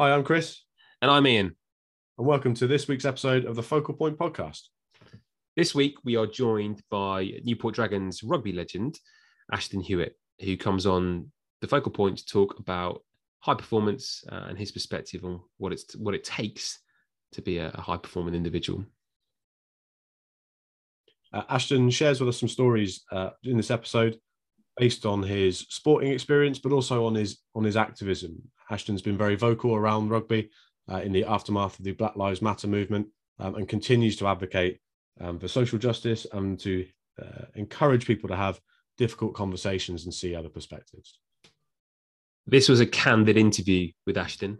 [0.00, 0.62] Hi, I'm Chris.
[1.02, 1.54] And I'm Ian.
[2.16, 4.62] And welcome to this week's episode of the Focal Point podcast.
[5.56, 8.98] This week, we are joined by Newport Dragons rugby legend,
[9.52, 13.02] Ashton Hewitt, who comes on the Focal Point to talk about
[13.40, 16.78] high performance uh, and his perspective on what, it's, what it takes
[17.32, 18.86] to be a, a high performing individual.
[21.30, 24.18] Uh, Ashton shares with us some stories uh, in this episode
[24.78, 28.40] based on his sporting experience, but also on his on his activism.
[28.70, 30.50] Ashton's been very vocal around rugby
[30.90, 34.80] uh, in the aftermath of the Black Lives Matter movement um, and continues to advocate
[35.20, 36.86] um, for social justice and to
[37.20, 38.60] uh, encourage people to have
[38.96, 41.18] difficult conversations and see other perspectives.
[42.46, 44.58] This was a candid interview with Ashton.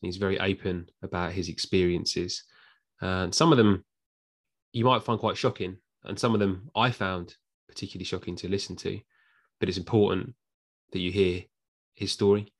[0.00, 2.44] He's very open about his experiences.
[3.00, 3.84] And some of them
[4.72, 7.34] you might find quite shocking, and some of them I found
[7.68, 9.00] particularly shocking to listen to.
[9.58, 10.34] But it's important
[10.92, 11.44] that you hear
[11.94, 12.52] his story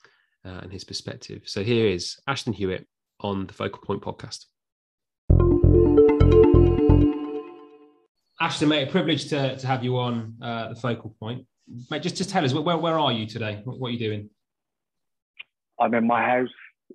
[0.44, 1.42] uh, and his perspective.
[1.44, 2.86] So here is Ashton Hewitt
[3.20, 4.46] on the Focal Point podcast.
[8.41, 11.46] Ashton, mate, a privilege to, to have you on uh, the Focal Point.
[11.91, 13.61] Mate, just, just tell us, where, where are you today?
[13.64, 14.30] What, what are you doing?
[15.78, 16.48] I'm in my house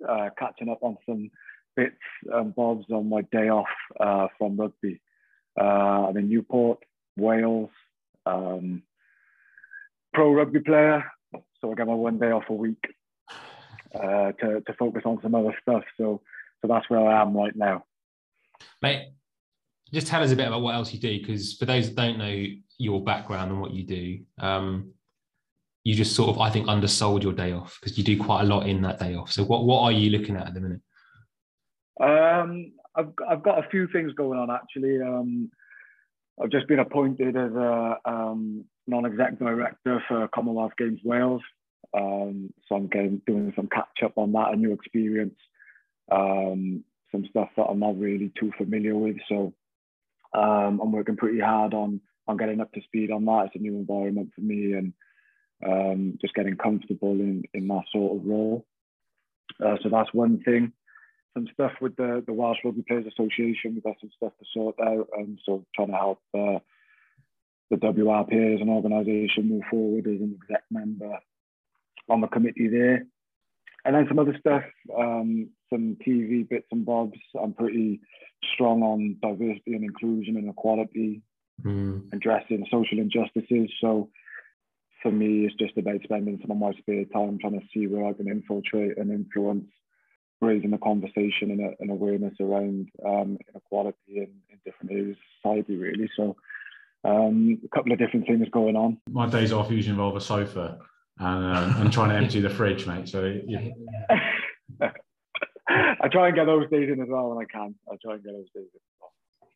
[0.08, 1.30] uh, catching up on some
[1.76, 1.94] bits
[2.32, 3.66] and bobs on my day off
[4.00, 5.00] uh, from rugby.
[5.58, 6.78] Uh, I'm in Newport,
[7.16, 7.70] Wales,
[8.26, 8.82] um,
[10.12, 11.04] pro rugby player,
[11.60, 12.84] so I get my one day off a week
[13.96, 15.84] uh, to to focus on some other stuff.
[15.96, 16.20] So
[16.62, 17.84] so that's where I am right now.
[18.82, 19.08] Mate,
[19.92, 22.18] just tell us a bit about what else you do, because for those that don't
[22.18, 22.46] know
[22.78, 24.92] your background and what you do, um,
[25.84, 28.46] you just sort of I think undersold your day off because you do quite a
[28.46, 29.30] lot in that day off.
[29.32, 30.80] So what what are you looking at at the minute?
[32.00, 35.00] Um, I've I've got a few things going on actually.
[35.00, 35.50] Um,
[36.42, 41.40] I've just been appointed as a um, non-exec director for Commonwealth Games Wales.
[41.96, 45.38] Um, so I'm getting, doing some catch up on that, a new experience,
[46.12, 49.16] um, some stuff that I'm not really too familiar with.
[49.28, 49.54] So
[50.34, 53.46] um, I'm working pretty hard on on getting up to speed on that.
[53.46, 54.92] It's a new environment for me and
[55.64, 58.66] um, just getting comfortable in in that sort of role.
[59.64, 60.72] Uh, so that's one thing.
[61.34, 63.74] Some stuff with the the Welsh Rugby Players Association.
[63.74, 66.20] We've got some stuff to sort out, and so trying to help.
[66.34, 66.58] Uh,
[67.68, 71.18] the WRP as an organisation move forward as an exec member
[72.08, 73.06] on the committee there.
[73.84, 74.64] And then some other stuff,
[74.98, 77.18] um, some TV bits and bobs.
[77.40, 78.00] I'm pretty
[78.54, 81.22] strong on diversity and inclusion and equality,
[81.62, 82.02] mm.
[82.12, 83.70] addressing social injustices.
[83.80, 84.10] So
[85.02, 88.06] for me, it's just about spending some of my spare time trying to see where
[88.06, 89.68] I can infiltrate and influence,
[90.40, 95.76] raising the conversation and, and awareness around um, inequality in, in different areas of society,
[95.76, 96.10] really.
[96.16, 96.36] So
[97.04, 98.98] um, a couple of different things going on.
[99.08, 100.78] My days off usually involve a sofa
[101.18, 103.08] and, uh, and trying to empty the fridge, mate.
[103.08, 103.68] So yeah.
[105.68, 107.74] I try and get those days in as well when I can.
[107.90, 108.80] I try and get those days in.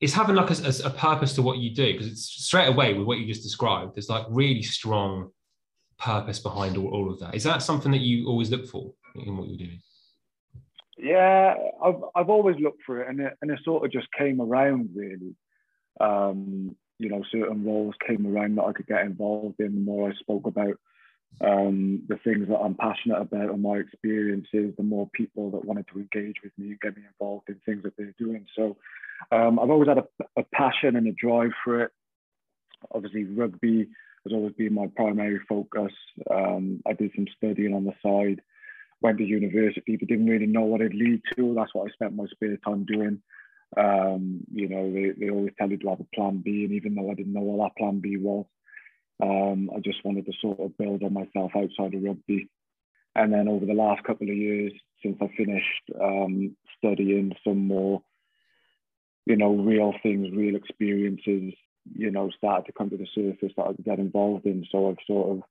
[0.01, 3.07] It's having like a, a purpose to what you do because it's straight away with
[3.07, 3.95] what you just described.
[3.95, 5.31] There's like really strong
[5.99, 7.35] purpose behind all, all of that.
[7.35, 9.81] Is that something that you always look for in what you're doing?
[10.97, 14.41] Yeah, I've I've always looked for it, and it and it sort of just came
[14.41, 15.35] around really.
[16.01, 19.75] Um, you know, certain roles came around that I could get involved in.
[19.75, 20.75] The more I spoke about
[21.41, 25.87] um, the things that I'm passionate about and my experiences, the more people that wanted
[25.93, 28.47] to engage with me and get me involved in things that they're doing.
[28.57, 28.77] So
[29.33, 31.93] um, I've always had a, a, passion and a drive for it.
[32.95, 33.89] Obviously, rugby
[34.25, 35.93] has always been my primary focus.
[36.31, 38.43] Um, I did some studying on the side,
[39.01, 41.55] went to university, but didn't really know what it'd lead to.
[41.55, 43.23] That's what I spent my spare time doing.
[43.77, 46.95] Um, you know, they, they always tell you to have a plan B, and even
[46.95, 48.45] though I didn't know what that plan B was,
[49.23, 52.49] um, I just wanted to sort of build on myself outside of rugby.
[53.15, 54.73] And then over the last couple of years,
[55.03, 58.03] since I finished um, studying some more,
[59.27, 61.55] you know, real things, real experiences,
[61.93, 64.65] you know, started to come to the surface that I could get involved in.
[64.71, 65.43] So I've sort of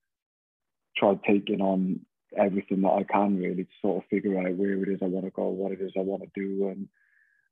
[0.95, 2.01] tried taking on
[2.37, 5.25] everything that I can really to sort of figure out where it is I want
[5.25, 6.87] to go, what it is I want to do, and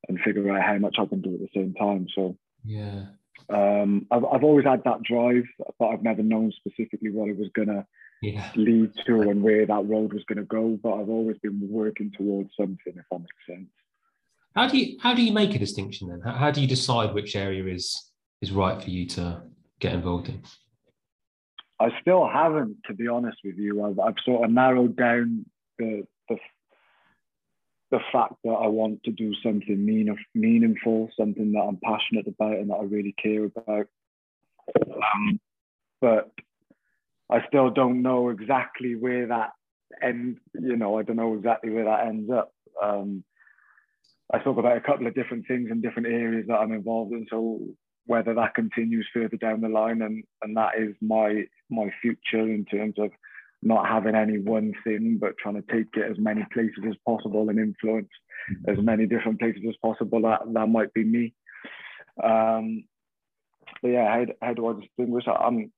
[0.07, 2.07] and figure out how much I can do at the same time.
[2.13, 3.05] So yeah,
[3.49, 5.45] um, I've I've always had that drive,
[5.79, 7.85] but I've never known specifically what it was gonna
[8.21, 8.49] yeah.
[8.55, 10.79] lead to and where that road was gonna go.
[10.81, 13.69] But I've always been working towards something, if that makes sense.
[14.55, 16.21] How do you how do you make a distinction then?
[16.21, 18.11] How, how do you decide which area is
[18.41, 19.43] is right for you to
[19.79, 20.41] get involved in?
[21.79, 23.83] I still haven't, to be honest with you.
[23.83, 25.45] I've, I've sort of narrowed down
[25.77, 26.37] the, the
[27.91, 32.57] the fact that I want to do something mean, meaningful, something that I'm passionate about
[32.57, 33.87] and that I really care about.
[34.75, 35.39] Um,
[36.01, 36.31] but
[37.29, 39.51] I still don't know exactly where that
[40.01, 42.51] end, you know, I don't know exactly where that ends up.
[42.81, 43.23] Um,
[44.33, 47.25] I talk about a couple of different things in different areas that I'm involved in.
[47.29, 47.61] So
[48.05, 52.65] whether that continues further down the line, and and that is my my future in
[52.65, 53.11] terms of
[53.61, 57.49] not having any one thing, but trying to take it as many places as possible
[57.49, 58.09] and influence
[58.67, 60.21] as many different places as possible.
[60.21, 61.33] That that might be me.
[62.23, 62.85] Um,
[63.81, 65.25] but yeah, how, how do I distinguish?
[65.27, 65.71] I'm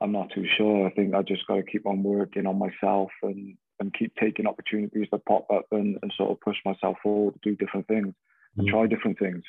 [0.00, 0.86] I'm not too sure.
[0.86, 4.46] I think I just got to keep on working on myself and and keep taking
[4.46, 8.12] opportunities that pop up and, and sort of push myself forward to do different things
[8.56, 8.70] and mm.
[8.70, 9.42] try different things.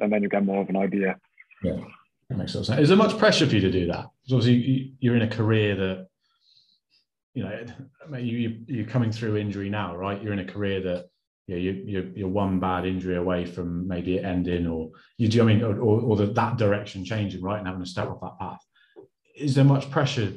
[0.00, 1.16] And then you get more of an idea.
[1.62, 1.80] Yeah,
[2.28, 2.70] that makes sense.
[2.70, 4.06] Is there much pressure for you to do that?
[4.22, 6.08] Because obviously you're in a career that,
[7.38, 10.20] you know, you, you're coming through injury now, right?
[10.20, 11.06] You're in a career that
[11.46, 15.28] you know, you, you're, you're one bad injury away from maybe it ending or you
[15.28, 17.58] do I mean, or, or, or the, that direction changing, right?
[17.58, 18.58] And having to step off that path.
[19.36, 20.32] Is there much pressure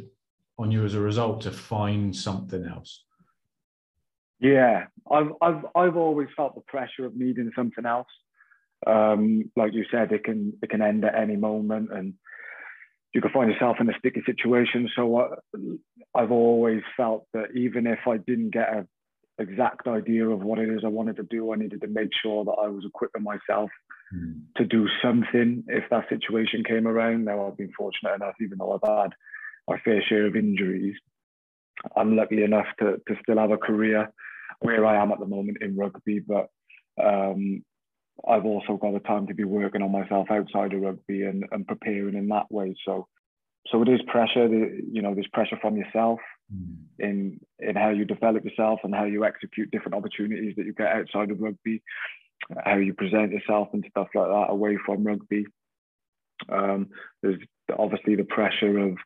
[0.60, 3.04] on you as a result to find something else?
[4.40, 8.08] Yeah, I've I've I've always felt the pressure of needing something else.
[8.86, 12.14] Um, like you said, it can it can end at any moment, and
[13.14, 14.90] you can find yourself in a sticky situation.
[14.96, 15.36] So uh,
[16.16, 18.88] I've always felt that even if I didn't get an
[19.40, 22.44] exact idea of what it is I wanted to do, I needed to make sure
[22.46, 23.70] that I was equipping myself
[24.14, 24.42] mm.
[24.58, 27.26] to do something if that situation came around.
[27.26, 29.12] Now I've been fortunate enough, even though I've had
[29.68, 30.96] my fair share of injuries,
[31.96, 34.12] I'm lucky enough to to still have a career
[34.60, 36.50] where I am at the moment in rugby, but
[37.02, 37.64] um,
[38.28, 41.68] I've also got the time to be working on myself outside of rugby and, and
[41.68, 42.76] preparing in that way.
[42.86, 43.08] So,
[43.68, 44.48] so it is pressure.
[44.48, 46.20] The, you know, there's pressure from yourself
[46.54, 46.76] mm.
[47.00, 50.88] in in how you develop yourself and how you execute different opportunities that you get
[50.88, 51.82] outside of rugby,
[52.64, 55.46] how you present yourself and stuff like that away from rugby.
[56.50, 56.90] Um,
[57.22, 57.40] there's
[57.78, 58.98] obviously the pressure of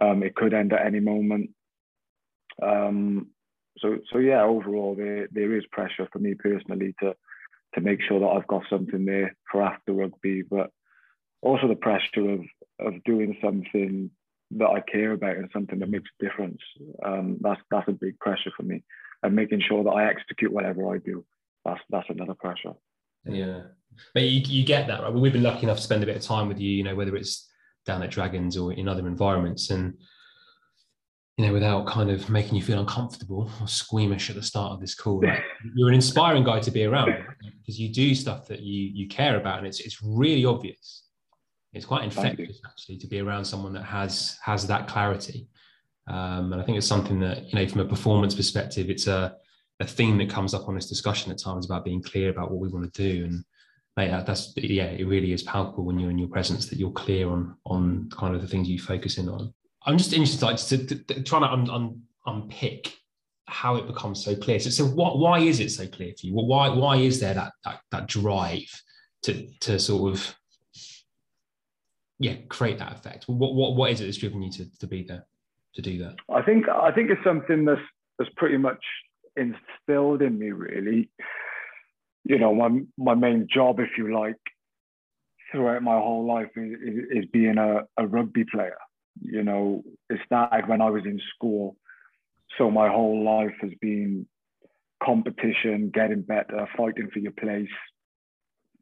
[0.00, 1.50] um, it could end at any moment.
[2.60, 3.28] Um,
[3.78, 7.14] so so yeah, overall there there is pressure for me personally to
[7.74, 10.70] to make sure that I've got something there for after rugby, but
[11.40, 12.40] also the pressure of
[12.78, 14.10] of doing something
[14.52, 16.60] that I care about and something that makes a difference.
[17.04, 18.82] Um, that's that's a big pressure for me,
[19.22, 21.24] and making sure that I execute whatever I do.
[21.64, 22.74] That's that's another pressure.
[23.24, 23.62] Yeah,
[24.14, 25.12] but you, you get that right.
[25.12, 26.70] We've been lucky enough to spend a bit of time with you.
[26.70, 27.48] You know, whether it's
[27.86, 29.94] down at Dragons or in other environments, and
[31.38, 34.80] you know, without kind of making you feel uncomfortable or squeamish at the start of
[34.80, 35.22] this call.
[35.74, 37.14] You're an inspiring guy to be around
[37.60, 41.04] because you do stuff that you you care about, and it's it's really obvious.
[41.72, 45.48] It's quite infectious actually to be around someone that has has that clarity.
[46.08, 49.36] Um, and I think it's something that you know, from a performance perspective, it's a
[49.80, 52.60] a theme that comes up on this discussion at times about being clear about what
[52.60, 53.44] we want to do and
[53.96, 57.28] mate, that's yeah, it really is palpable when you're in your presence that you're clear
[57.28, 59.52] on on kind of the things you focus in on.
[59.84, 62.96] I'm just interested like, to, to, to trying to un, un, unpick
[63.46, 64.60] how it becomes so clear.
[64.60, 66.34] So, so what, why is it so clear for you?
[66.34, 68.70] Well, why why is there that that, that drive
[69.24, 70.34] to to sort of
[72.22, 73.24] yeah create that effect?
[73.26, 75.26] What what what is it that's driven you to, to be there
[75.74, 76.16] to do that?
[76.30, 77.80] I think I think it's something that's
[78.18, 78.82] that's pretty much
[79.36, 81.10] instilled in me really.
[82.24, 84.36] You know, my my main job, if you like,
[85.50, 88.78] throughout my whole life is, is, is being a, a rugby player
[89.20, 91.76] you know, it started when I was in school.
[92.58, 94.26] So my whole life has been
[95.02, 97.68] competition, getting better, fighting for your place,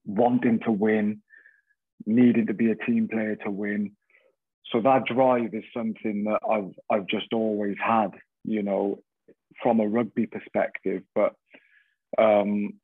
[0.04, 1.22] wanting to win,
[2.06, 3.92] needing to be a team player to win.
[4.72, 8.10] So that drive is something that I've I've just always had,
[8.44, 9.02] you know,
[9.62, 11.02] from a rugby perspective.
[11.14, 11.34] But
[12.18, 12.74] um,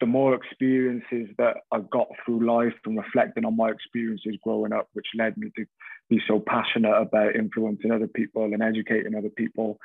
[0.00, 4.88] the more experiences that I've got through life and reflecting on my experiences growing up,
[4.92, 5.66] which led me to
[6.08, 9.78] be so passionate about influencing other people and educating other people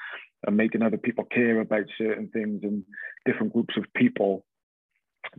[0.46, 2.84] and making other people care about certain things and
[3.26, 4.46] different groups of people.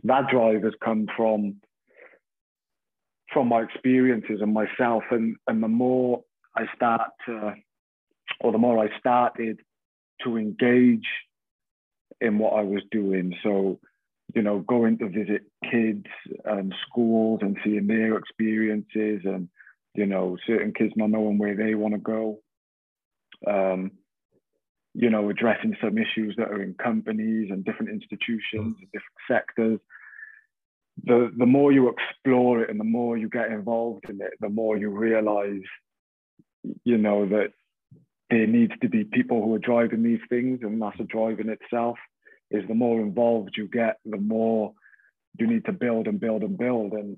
[0.03, 1.55] That drive has come from
[3.33, 6.23] from my experiences and myself and and the more
[6.55, 7.53] I start to
[8.39, 9.59] or the more I started
[10.23, 11.07] to engage
[12.21, 13.35] in what I was doing.
[13.43, 13.79] So
[14.33, 16.05] you know, going to visit kids
[16.45, 19.49] and schools and seeing their experiences and,
[19.93, 22.39] you know, certain kids not knowing where they want to go.
[23.47, 23.91] Um,
[24.93, 29.79] you know, addressing some issues that are in companies and different institutions and different sectors.
[31.03, 34.49] The, the more you explore it and the more you get involved in it, the
[34.49, 35.61] more you realize,
[36.83, 37.51] you know, that
[38.29, 41.49] there needs to be people who are driving these things and that's a drive in
[41.49, 41.97] itself
[42.49, 44.73] is the more involved you get, the more
[45.39, 46.93] you need to build and build and build.
[46.93, 47.17] And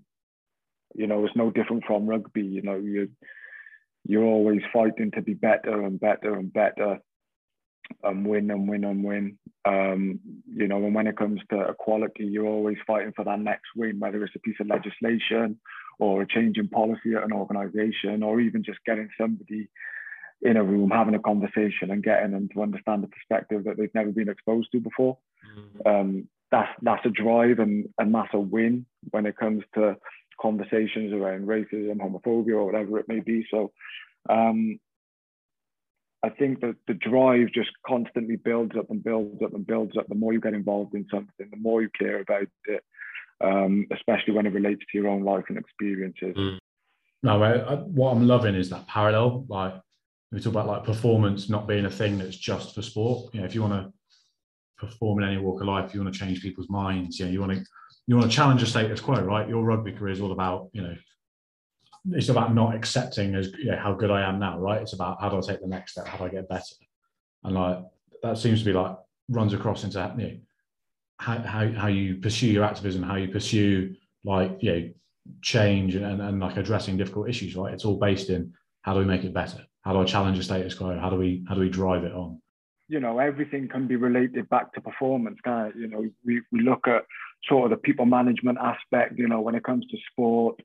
[0.96, 2.44] you know, it's no different from rugby.
[2.44, 3.10] You know, you
[4.06, 7.00] you're always fighting to be better and better and better
[8.04, 9.38] and win and win and win.
[9.66, 10.20] Um,
[10.54, 14.00] you know, and when it comes to equality, you're always fighting for that next win,
[14.00, 15.60] whether it's a piece of legislation
[16.00, 19.68] or a change in policy at an organization, or even just getting somebody
[20.42, 23.96] in a room having a conversation and getting them to understand the perspective that they've
[23.96, 25.18] never been exposed to before.
[25.58, 25.88] Mm-hmm.
[25.88, 29.98] Um, that's that's a drive and, and that's a win when it comes to
[30.40, 33.46] conversations around racism, homophobia, or whatever it may be.
[33.52, 33.72] So
[34.30, 34.80] um,
[36.24, 40.08] I think that the drive just constantly builds up and builds up and builds up.
[40.08, 42.84] The more you get involved in something, the more you care about it,
[43.44, 46.36] um, especially when it relates to your own life and experiences.
[46.36, 46.58] Mm.
[47.24, 49.46] No, I, what I'm loving is that parallel.
[49.48, 49.74] Like
[50.32, 53.34] we talk about like performance not being a thing that's just for sport.
[53.34, 53.94] You know, if you want to
[54.78, 57.20] perform in any walk of life, you want to change people's minds.
[57.20, 57.66] You know, you want to
[58.08, 59.48] you want to challenge a status quo, right?
[59.48, 60.96] Your rugby career is all about you know,
[62.12, 64.82] it's about not accepting as you know, how good I am now, right?
[64.82, 66.76] It's about how do I take the next step, how do I get better,
[67.44, 67.80] and like
[68.24, 68.96] that seems to be like
[69.30, 70.38] runs across into you know,
[71.18, 74.90] how, how how you pursue your activism, how you pursue like you know
[75.42, 77.74] change and, and, and like addressing difficult issues, right?
[77.74, 80.44] It's all based in how do we make it better how do I challenge the
[80.44, 81.00] status quo?
[81.00, 82.42] How do we how do we drive it on?
[82.90, 85.40] You know, everything can be related back to performance.
[85.46, 87.06] Of, you know, we, we look at
[87.48, 89.18] sort of the people management aspect.
[89.18, 90.60] You know, when it comes to sport,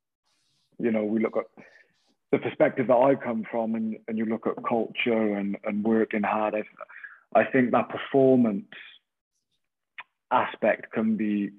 [0.78, 1.44] you know, we look at
[2.30, 6.22] the perspective that I come from, and, and you look at culture and, and working
[6.22, 6.54] hard.
[6.54, 6.62] I,
[7.38, 8.66] I think that performance
[10.30, 11.50] aspect can be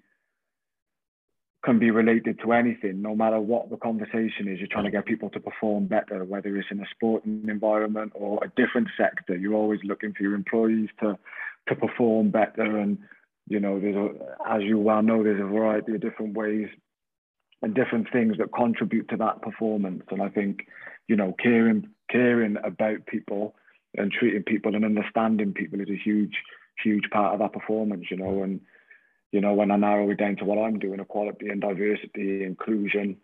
[1.64, 4.60] can be related to anything, no matter what the conversation is.
[4.60, 8.44] You're trying to get people to perform better, whether it's in a sporting environment or
[8.44, 9.38] a different sector.
[9.38, 11.18] You're always looking for your employees to
[11.70, 12.80] to perform better.
[12.80, 12.98] And
[13.48, 14.10] you know, there's a,
[14.50, 16.68] as you well know, there's a variety of different ways
[17.64, 20.04] and different things that contribute to that performance.
[20.12, 20.68] And I think,
[21.08, 23.56] you know, caring caring about people
[23.98, 26.36] and treating people and understanding people is a huge,
[26.84, 28.06] huge part of that performance.
[28.12, 28.60] You know, and
[29.32, 33.18] you know, when I narrow it down to what I'm doing, equality and diversity, inclusion,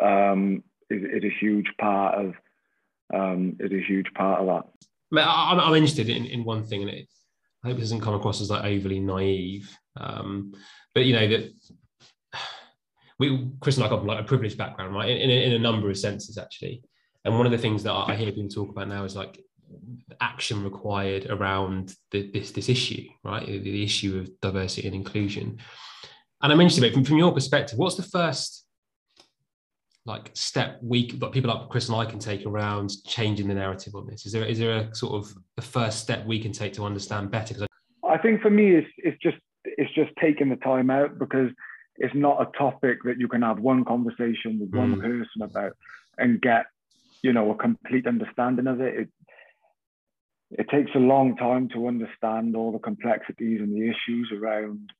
[0.00, 2.34] um, is, is a huge part of
[3.12, 5.26] um, is a huge part of that.
[5.26, 7.08] I'm, interested in, in one thing, and it,
[7.64, 9.74] I hope it doesn't come across as like overly naive.
[9.96, 10.52] Um,
[10.94, 11.52] but you know that
[13.18, 15.08] we, Chris and I come from like a privileged background, right?
[15.08, 16.82] In, in, in a number of senses, actually.
[17.24, 19.40] And one of the things that I hear people talk about now is like
[20.20, 23.44] action required around the, this this issue, right?
[23.44, 25.58] The, the, issue of diversity and inclusion.
[26.42, 27.78] And I mentioned it from, from your perspective.
[27.78, 28.64] What's the first
[30.06, 33.94] like step we that people like Chris and I can take around changing the narrative
[33.94, 34.24] on this?
[34.24, 37.30] Is there is there a sort of the first step we can take to understand
[37.30, 37.54] better?
[37.54, 37.68] Because
[38.08, 41.50] I think for me, it's it's just it's just taking the time out because
[41.98, 45.00] it's not a topic that you can have one conversation with one mm.
[45.00, 45.72] person about
[46.16, 46.66] and get
[47.22, 48.94] you know a complete understanding of it.
[49.00, 49.08] it
[50.50, 54.90] it takes a long time to understand all the complexities and the issues around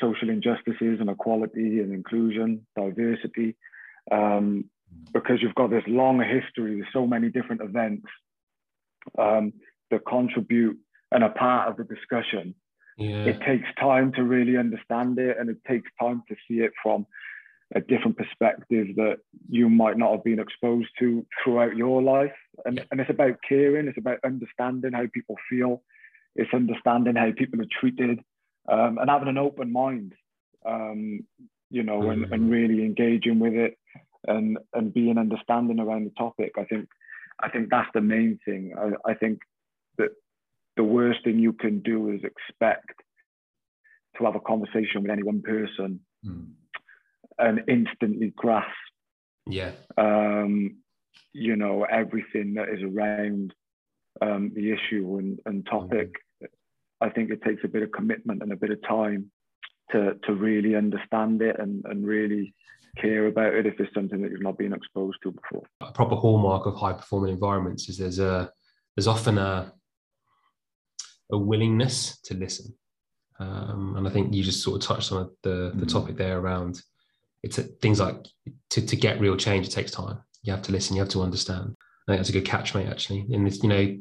[0.00, 3.56] social injustices and equality and inclusion, diversity,
[4.10, 4.64] um,
[5.12, 8.06] because you've got this long history, there's so many different events
[9.18, 9.52] um,
[9.90, 10.78] that contribute
[11.12, 12.54] and are part of the discussion.
[12.96, 13.24] Yeah.
[13.24, 17.06] It takes time to really understand it and it takes time to see it from
[17.74, 22.34] a different perspective that you might not have been exposed to throughout your life.
[22.64, 22.84] And, yeah.
[22.90, 25.82] and it's about caring, it's about understanding how people feel,
[26.36, 28.20] it's understanding how people are treated,
[28.70, 30.12] um, and having an open mind,
[30.64, 31.20] um,
[31.70, 32.24] you know, mm-hmm.
[32.24, 32.50] and, and mm.
[32.50, 33.76] really engaging with it
[34.28, 36.52] and, and being understanding around the topic.
[36.58, 36.88] I think
[37.40, 38.74] I think that's the main thing.
[38.78, 39.40] I, I think
[40.76, 43.00] the worst thing you can do is expect
[44.18, 46.46] to have a conversation with any one person mm
[47.36, 48.68] and instantly grasp
[49.48, 49.72] yeah.
[49.98, 50.76] um
[51.32, 53.52] you know everything that is around
[54.22, 56.12] um the issue and, and topic.
[56.12, 56.46] Mm-hmm.
[57.00, 59.32] i think it takes a bit of commitment and a bit of time
[59.90, 62.54] to to really understand it and and really
[62.96, 65.64] care about it if it's something that you've not been exposed to before.
[65.80, 68.50] A proper hallmark of high performing environments is there's a
[68.94, 69.72] there's often a
[71.32, 72.74] a willingness to listen
[73.40, 75.92] um, and I think you just sort of touched on the the mm.
[75.92, 76.80] topic there around
[77.44, 78.16] it's things like
[78.70, 80.18] to, to get real change, it takes time.
[80.42, 81.76] You have to listen, you have to understand.
[82.08, 83.26] I think that's a good catch, mate, actually.
[83.30, 83.98] In this, you know,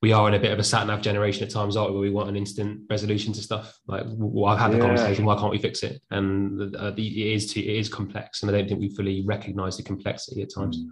[0.00, 2.08] we are in a bit of a sat nav generation at times, aren't we, where
[2.08, 3.78] we want an instant resolution to stuff.
[3.86, 4.84] Like, well, I've had the yeah.
[4.84, 6.00] conversation, why can't we fix it?
[6.10, 9.22] And uh, the, it is too, it is complex, and I don't think we fully
[9.26, 10.78] recognise the complexity at times.
[10.78, 10.88] Mm.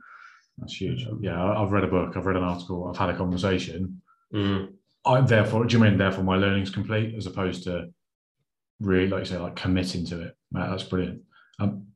[0.58, 1.06] That's huge.
[1.20, 4.02] Yeah, I've read a book, I've read an article, I've had a conversation.
[4.34, 4.74] Mm.
[5.08, 7.88] I therefore, do you mean therefore my learning's complete as opposed to
[8.80, 10.36] really, like you say, like committing to it?
[10.52, 11.22] that's brilliant.
[11.58, 11.86] Um,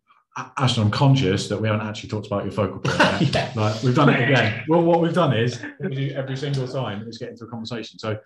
[0.57, 3.21] Ashton, I'm conscious that we haven't actually talked about your focal point.
[3.35, 3.53] yeah.
[3.55, 4.65] Like we've done it again.
[4.69, 7.99] Well, what we've done is we do every single time is get into a conversation.
[7.99, 8.19] So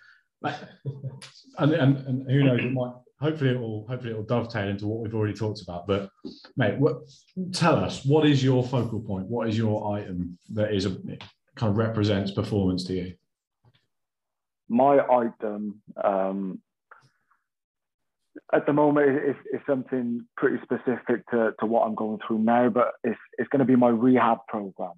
[1.59, 4.87] and, and, and who knows, it might hopefully it will hopefully it will dovetail into
[4.87, 5.87] what we've already talked about.
[5.87, 6.11] But
[6.57, 6.99] mate, what,
[7.53, 9.27] tell us what is your focal point?
[9.27, 10.91] What is your item that is a
[11.57, 13.15] kind of represents performance to you?
[14.69, 16.61] My item um,
[18.53, 22.69] at the moment is, is something pretty specific to, to what I'm going through now,
[22.69, 24.93] but it's it's going to be my rehab program,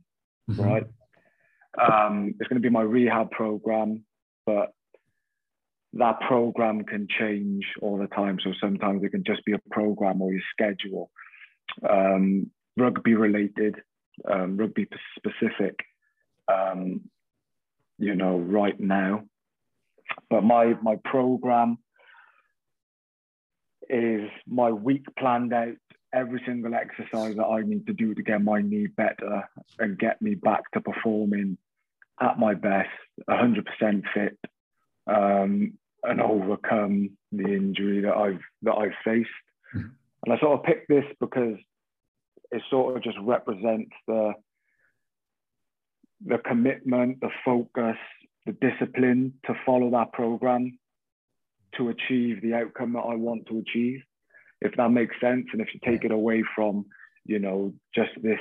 [0.50, 0.62] mm-hmm.
[0.62, 0.86] right?
[1.80, 4.04] Um, it's going to be my rehab program,
[4.46, 4.72] but
[5.94, 8.38] that program can change all the time.
[8.42, 11.10] So sometimes it can just be a program or your schedule,
[11.88, 13.76] um, rugby related,
[14.30, 15.76] um, rugby specific,
[16.52, 17.02] um,
[17.98, 19.24] you know, right now.
[20.30, 21.78] But my my program
[23.88, 25.76] is my week planned out
[26.12, 30.20] every single exercise that I need to do to get my knee better and get
[30.22, 31.58] me back to performing
[32.20, 32.88] at my best,
[33.28, 34.38] 100% fit,
[35.06, 39.28] um, and overcome the injury that I've that I've faced.
[39.74, 39.88] Mm-hmm.
[40.24, 41.56] And I sort of picked this because
[42.50, 44.32] it sort of just represents the
[46.24, 47.96] the commitment, the focus,
[48.48, 50.78] the discipline to follow that program
[51.76, 54.00] to achieve the outcome that I want to achieve.
[54.62, 56.86] If that makes sense, and if you take it away from,
[57.26, 58.40] you know, just this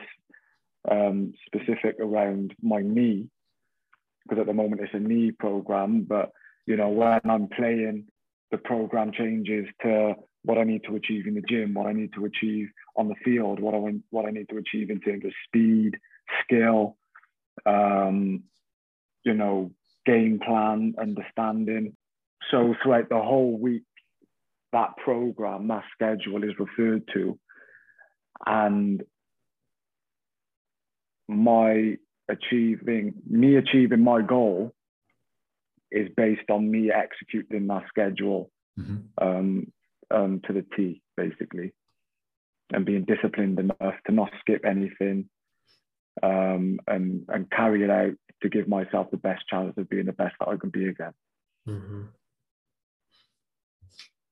[0.90, 3.28] um, specific around my knee,
[4.24, 6.32] because at the moment it's a knee program, but
[6.66, 8.06] you know, when I'm playing,
[8.50, 12.14] the program changes to what I need to achieve in the gym, what I need
[12.14, 15.26] to achieve on the field, what I want, what I need to achieve in terms
[15.26, 15.98] of speed,
[16.44, 16.96] skill,
[17.66, 18.44] um,
[19.24, 19.72] you know,
[20.08, 21.96] game plan, understanding.
[22.50, 23.84] So throughout the whole week,
[24.72, 27.38] that program, that schedule is referred to,
[28.46, 29.04] and
[31.28, 31.98] my
[32.30, 34.74] achieving me achieving my goal
[35.92, 38.98] is based on me executing my schedule mm-hmm.
[39.26, 39.72] um,
[40.12, 41.74] um, to the T, basically,
[42.74, 45.30] and being disciplined enough to not skip anything
[46.22, 50.14] um, and and carry it out to give myself the best chance of being the
[50.14, 51.14] best that I can be again.
[51.68, 52.04] Mm-hmm.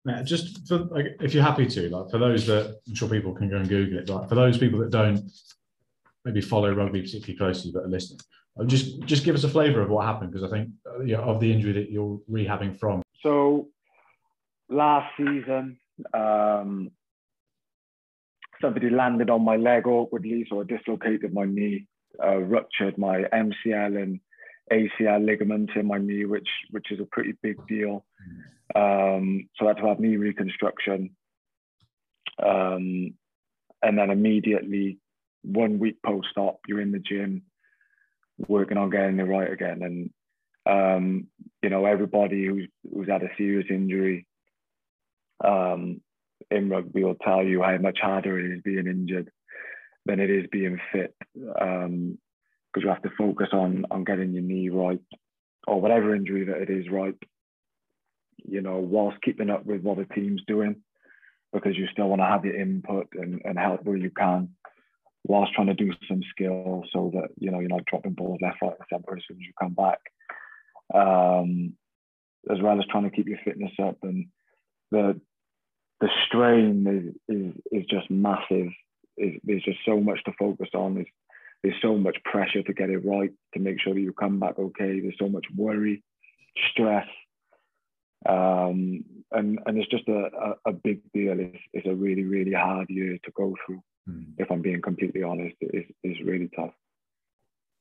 [0.06, 3.34] Now, just for, like, if you're happy to, like for those that I'm sure people
[3.34, 5.32] can go and Google it, like for those people that don't
[6.24, 8.20] maybe follow rugby particularly closely but are listening,
[8.68, 11.39] just just give us a flavour of what happened because I think uh, yeah, of
[11.39, 13.02] the injury that you're rehabbing from.
[13.24, 13.70] So
[14.70, 15.80] last season,
[16.13, 16.91] um,
[18.62, 21.88] somebody landed on my leg awkwardly, so I dislocated my knee,
[22.23, 24.19] uh, ruptured my MCL and
[24.71, 28.06] ACL ligament in my knee, which which is a pretty big deal.
[28.75, 31.12] Um, so I had to have knee reconstruction,
[32.41, 33.13] um,
[33.82, 34.97] and then immediately
[35.43, 37.43] one week post op, you're in the gym
[38.47, 39.82] working on getting it right again.
[39.84, 40.10] And
[40.65, 41.28] um,
[41.62, 44.28] you know, everybody who's who's had a serious injury
[45.43, 46.01] um,
[46.49, 49.30] in rugby will tell you how much harder it is being injured
[50.06, 51.15] than it is being fit.
[51.34, 52.18] because um,
[52.78, 55.02] you have to focus on on getting your knee right
[55.68, 57.15] or whatever injury that it is right.
[58.44, 60.78] You know, whilst keeping up with what the team's doing,
[61.52, 64.50] because you still want to have your input and, and help where you can
[65.28, 68.62] whilst trying to do some skill so that you know you're not dropping balls left,
[68.62, 70.00] right, and centre as soon as you come back.
[70.94, 71.74] Um,
[72.52, 74.28] as well as trying to keep your fitness up and
[74.91, 75.20] the
[76.02, 78.70] the strain is is, is just massive.
[79.17, 80.95] Is there's just so much to focus on.
[80.95, 81.08] There's,
[81.63, 84.60] there's so much pressure to get it right to make sure that you come back
[84.60, 84.99] okay.
[84.99, 86.04] There's so much worry,
[86.71, 87.08] stress,
[88.28, 90.30] um, and and it's just a,
[90.65, 91.39] a, a big deal.
[91.39, 93.82] It's, it's a really really hard year to go through.
[94.10, 94.34] Mm.
[94.38, 96.73] If I'm being completely honest, it's, it's really tough.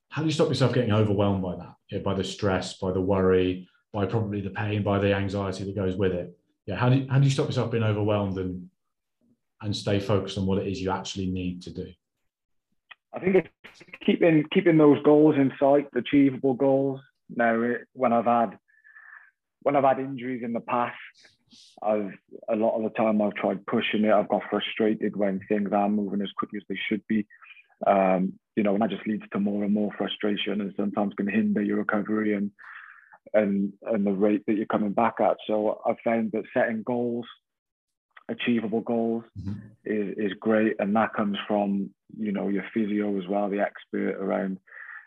[0.08, 1.74] How do you stop yourself getting overwhelmed by that?
[1.90, 5.74] Yeah, by the stress, by the worry, by probably the pain, by the anxiety that
[5.74, 6.38] goes with it.
[6.66, 8.70] Yeah, how do you, how do you stop yourself being overwhelmed and
[9.62, 11.86] and stay focused on what it is you actually need to do?
[13.14, 17.00] I think it's keeping keeping those goals in sight, achievable goals.
[17.34, 18.58] Now, when I've had
[19.62, 20.96] when I've had injuries in the past,
[21.82, 22.12] I've
[22.48, 24.12] a lot of the time I've tried pushing it.
[24.12, 27.26] I've got frustrated when things aren't moving as quickly as they should be.
[27.86, 31.28] Um, you know, and that just leads to more and more frustration, and sometimes can
[31.28, 32.50] hinder your recovery and
[33.32, 35.36] and and the rate that you're coming back at.
[35.46, 37.26] So I've found that setting goals,
[38.28, 39.52] achievable goals, mm-hmm.
[39.84, 44.16] is is great, and that comes from you know your physio as well, the expert
[44.20, 44.58] around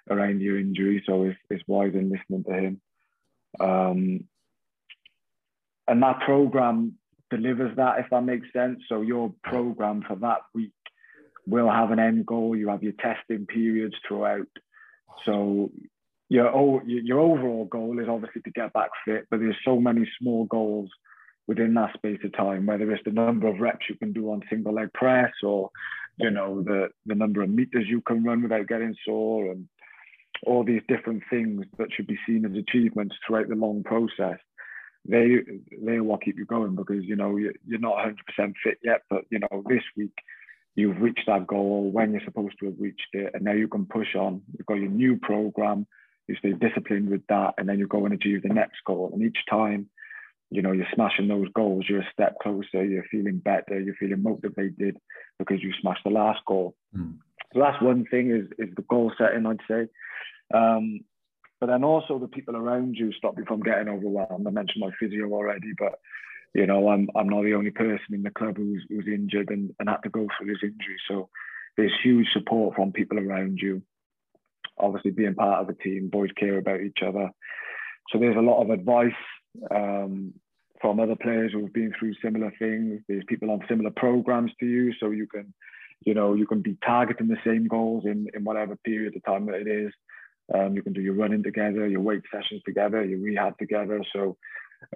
[0.10, 1.04] around your injury.
[1.06, 2.82] So it's, it's wise in listening to him.
[3.60, 4.24] Um,
[5.88, 6.96] and that program
[7.30, 8.80] delivers that, if that makes sense.
[8.88, 10.72] So your program for that week
[11.46, 12.56] will have an end goal.
[12.56, 14.48] You have your testing periods throughout.
[15.26, 15.72] So
[16.30, 20.08] your oh, your overall goal is obviously to get back fit, but there's so many
[20.20, 20.90] small goals
[21.48, 24.42] within that space of time, whether it's the number of reps you can do on
[24.50, 25.70] single leg press or
[26.18, 29.68] you know the the number of meters you can run without getting sore and
[30.46, 34.38] all these different things that should be seen as achievements throughout the long process
[35.08, 35.38] they
[35.82, 37.98] they will keep you going because you know you're not
[38.40, 40.14] 100% fit yet but you know this week
[40.76, 43.86] you've reached that goal when you're supposed to have reached it and now you can
[43.86, 44.42] push on.
[44.58, 45.88] You've got your new program
[46.28, 49.10] you stay disciplined with that and then you go and achieve the next goal.
[49.14, 49.90] And each time
[50.50, 54.24] you know you're smashing those goals you're a step closer you're feeling better you're feeling
[54.24, 54.98] motivated
[55.40, 56.76] because you smashed the last goal.
[56.96, 57.16] Mm.
[57.54, 59.88] so that's one thing is is the goal setting i'd say.
[60.54, 61.02] Um,
[61.60, 64.48] but then also the people around you stop you from getting overwhelmed.
[64.48, 66.00] I mentioned my physio already but
[66.54, 69.72] you know i'm i'm not the only person in the club who's who's injured and,
[69.80, 70.98] and had to go through this injury.
[71.10, 71.30] So
[71.76, 73.82] there's huge support from people around you.
[74.80, 77.32] Obviously being part of a team boys care about each other.
[78.10, 79.12] So there's a lot of advice
[79.72, 80.34] um,
[80.82, 83.02] from other players who have been through similar things.
[83.08, 85.54] There's people on similar programs to you, so you can,
[86.06, 89.46] you know, you can be targeting the same goals in in whatever period of time
[89.48, 89.92] that it is.
[90.54, 94.02] Um, you can do your running together, your weight sessions together, your rehab together.
[94.14, 94.38] So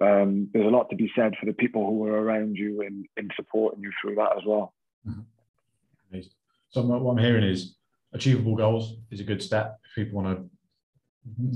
[0.00, 3.04] um, there's a lot to be said for the people who are around you in
[3.16, 4.72] in supporting you through that as well.
[5.06, 5.22] Mm-hmm.
[6.70, 7.74] So what I'm hearing is
[8.12, 10.44] achievable goals is a good step if people want to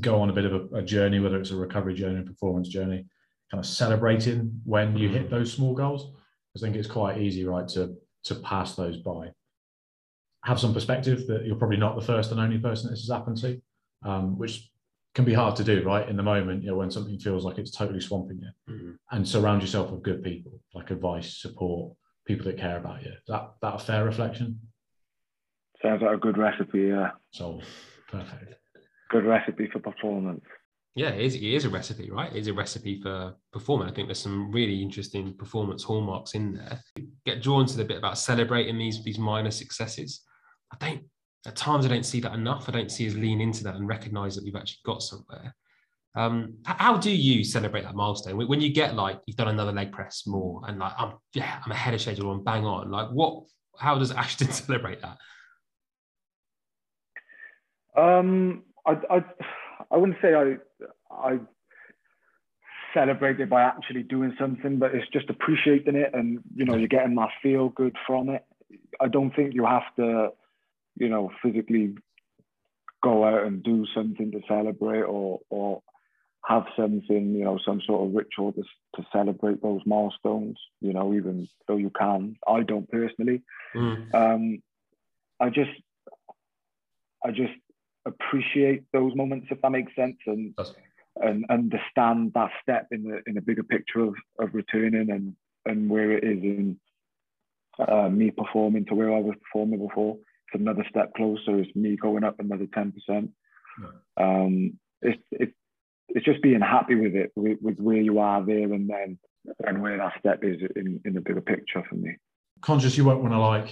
[0.01, 2.69] go on a bit of a, a journey, whether it's a recovery journey, or performance
[2.69, 3.07] journey,
[3.51, 5.31] kind of celebrating when you hit mm.
[5.31, 6.15] those small goals.
[6.57, 9.31] I think it's quite easy, right, to to pass those by.
[10.45, 13.37] Have some perspective that you're probably not the first and only person this has happened
[13.39, 13.61] to,
[14.05, 14.71] um, which
[15.15, 16.09] can be hard to do, right?
[16.09, 18.91] In the moment, you know, when something feels like it's totally swamping you, mm-hmm.
[19.11, 21.95] and surround yourself with good people, like advice, support,
[22.27, 23.11] people that care about you.
[23.11, 24.61] Is that that a fair reflection?
[25.83, 27.11] Sounds like a good recipe, yeah.
[27.33, 27.61] So
[28.09, 28.55] perfect
[29.11, 30.45] good recipe for performance.
[30.95, 32.35] Yeah, it is, it is a recipe, right?
[32.35, 33.93] It is a recipe for performance.
[33.93, 36.81] I think there's some really interesting performance hallmarks in there.
[37.27, 40.23] Get drawn to the bit about celebrating these these minor successes.
[40.73, 41.03] I don't
[41.47, 42.69] at times I don't see that enough.
[42.69, 45.55] I don't see us lean into that and recognize that we've actually got somewhere.
[46.17, 49.93] Um, how do you celebrate that milestone when you get like you've done another leg
[49.93, 53.45] press more and like I'm yeah I'm ahead of schedule and bang on like what
[53.79, 55.19] how does Ashton celebrate that?
[57.97, 59.25] Um, I, I,
[59.91, 60.57] I wouldn't say I,
[61.11, 61.39] I
[62.95, 66.89] celebrate it by actually doing something, but it's just appreciating it, and you know, you're
[66.89, 68.45] getting that feel good from it.
[69.01, 70.31] I don't think you have to,
[70.97, 71.95] you know, physically
[73.03, 75.83] go out and do something to celebrate or or
[76.47, 78.63] have something, you know, some sort of ritual to,
[78.95, 82.37] to celebrate those milestones, you know, even though you can.
[82.47, 83.43] I don't personally.
[83.75, 84.15] Mm.
[84.15, 84.63] Um,
[85.41, 85.73] I just,
[87.25, 87.53] I just
[88.07, 90.55] appreciate those moments, if that makes sense, and
[91.17, 95.91] and understand that step in the in the bigger picture of of returning and and
[95.91, 96.79] where it is in
[97.79, 100.17] uh, me performing to where I was performing before.
[100.17, 101.59] It's another step closer.
[101.59, 103.31] It's me going up another ten percent.
[103.81, 104.25] Yeah.
[104.25, 105.53] Um, it's it's
[106.09, 109.19] it's just being happy with it, with, with where you are there and then
[109.67, 112.17] and where that step is in in the bigger picture for me.
[112.61, 113.69] Conscious, you won't want to like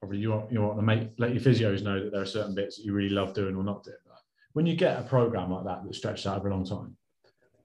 [0.00, 2.54] probably you want you want to make let your physios know that there are certain
[2.54, 3.96] bits that you really love doing or not doing.
[4.06, 4.18] But
[4.52, 6.96] when you get a program like that that stretches out over a long time,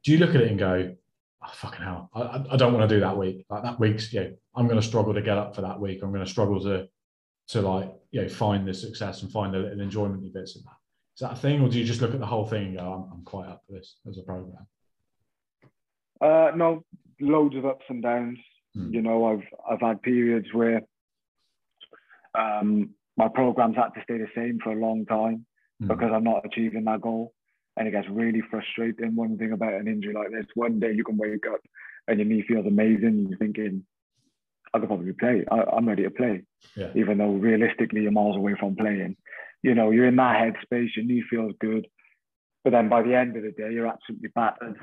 [0.03, 0.95] do you look at it and go,
[1.43, 3.45] oh, "Fucking hell, I, I don't want to do that week.
[3.49, 6.01] Like that week's, yeah, I'm going to struggle to get up for that week.
[6.01, 6.87] I'm going to struggle to
[7.49, 10.75] to like you know find the success and find the little enjoyment bits in that."
[11.15, 12.93] Is that a thing, or do you just look at the whole thing and go,
[12.93, 14.65] "I'm, I'm quite up for this as a program"?
[16.21, 16.85] Uh, no,
[17.19, 18.37] loads of ups and downs.
[18.73, 18.93] Hmm.
[18.93, 20.81] You know, I've I've had periods where
[22.37, 25.45] um, my programs had to stay the same for a long time
[25.81, 25.87] mm.
[25.87, 27.33] because I'm not achieving that goal.
[27.77, 29.15] And it gets really frustrating.
[29.15, 31.61] One thing about an injury like this, one day you can wake up
[32.07, 33.05] and your knee feels amazing.
[33.05, 33.85] and You're thinking,
[34.73, 35.45] I could probably play.
[35.49, 36.43] I, am ready to play.
[36.75, 36.91] Yeah.
[36.95, 39.15] Even though realistically you're miles away from playing.
[39.63, 41.87] You know, you're in that headspace, your knee feels good.
[42.63, 44.77] But then by the end of the day, you're absolutely battered.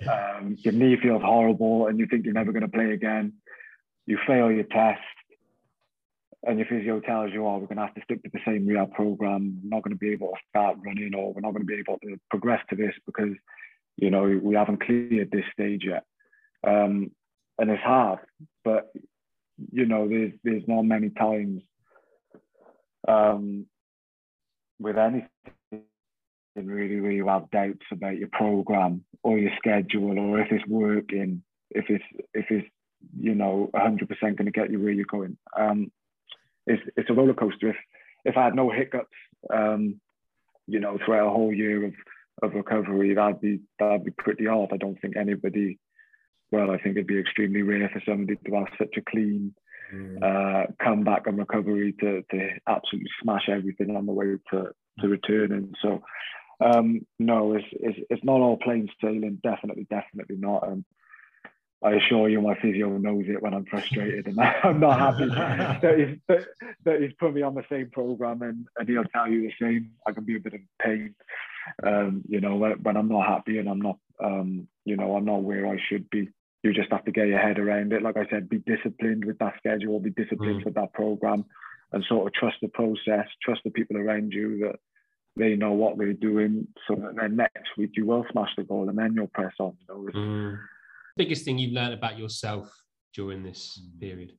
[0.00, 0.36] Yeah.
[0.38, 3.34] Um, your knee feels horrible and you think you're never going to play again.
[4.06, 5.00] You fail your test
[6.44, 8.66] and your physio tells you, oh, we're going to have to stick to the same
[8.66, 9.60] rehab program.
[9.62, 11.78] We're not going to be able to start running, or we're not going to be
[11.78, 13.34] able to progress to this because,
[13.96, 16.04] you know, we haven't cleared this stage yet.
[16.66, 17.10] Um,
[17.58, 18.18] and it's hard,
[18.64, 18.92] but
[19.72, 21.62] you know, there's there's not many times
[23.08, 23.66] um,
[24.78, 25.28] with anything
[26.54, 31.42] really where you have doubts about your program or your schedule or if it's working,
[31.70, 32.66] if it's if it's
[33.18, 35.36] you know 100% going to get you where you're going.
[35.56, 35.90] Um,
[36.66, 37.70] it's, it's a roller coaster.
[37.70, 37.76] If,
[38.24, 39.08] if I had no hiccups,
[39.52, 40.00] um,
[40.66, 41.94] you know, throughout a whole year of,
[42.42, 44.70] of recovery, that'd be that'd be pretty hard.
[44.72, 45.78] I don't think anybody
[46.50, 49.54] well, I think it'd be extremely rare for somebody to have such a clean
[49.92, 50.22] mm.
[50.22, 55.72] uh, comeback and recovery to, to absolutely smash everything on the way to, to returning.
[55.82, 56.02] So,
[56.64, 59.40] um, no, it's, it's, it's not all plain sailing.
[59.42, 60.66] Definitely, definitely not.
[60.68, 60.84] Um,
[61.82, 65.26] I assure you, my physio knows it when I'm frustrated and I'm not happy
[65.82, 66.46] that, he's, that,
[66.84, 69.90] that he's put me on the same program and, and he'll tell you the same.
[70.06, 71.14] I can be a bit of pain,
[71.84, 75.26] um, you know, when, when, I'm not happy and I'm not, um, you know, I'm
[75.26, 76.28] not where I should be.
[76.62, 78.02] You just have to get your head around it.
[78.02, 80.64] Like I said, be disciplined with that schedule, be disciplined mm.
[80.64, 81.44] with that program,
[81.92, 84.76] and sort of trust the process, trust the people around you that
[85.36, 86.66] they know what they're doing.
[86.88, 89.76] So that then next week you will smash the goal and then you'll press on.
[89.88, 90.58] You know?
[91.16, 92.70] Mm biggest thing you've learned about yourself
[93.14, 94.32] during this period?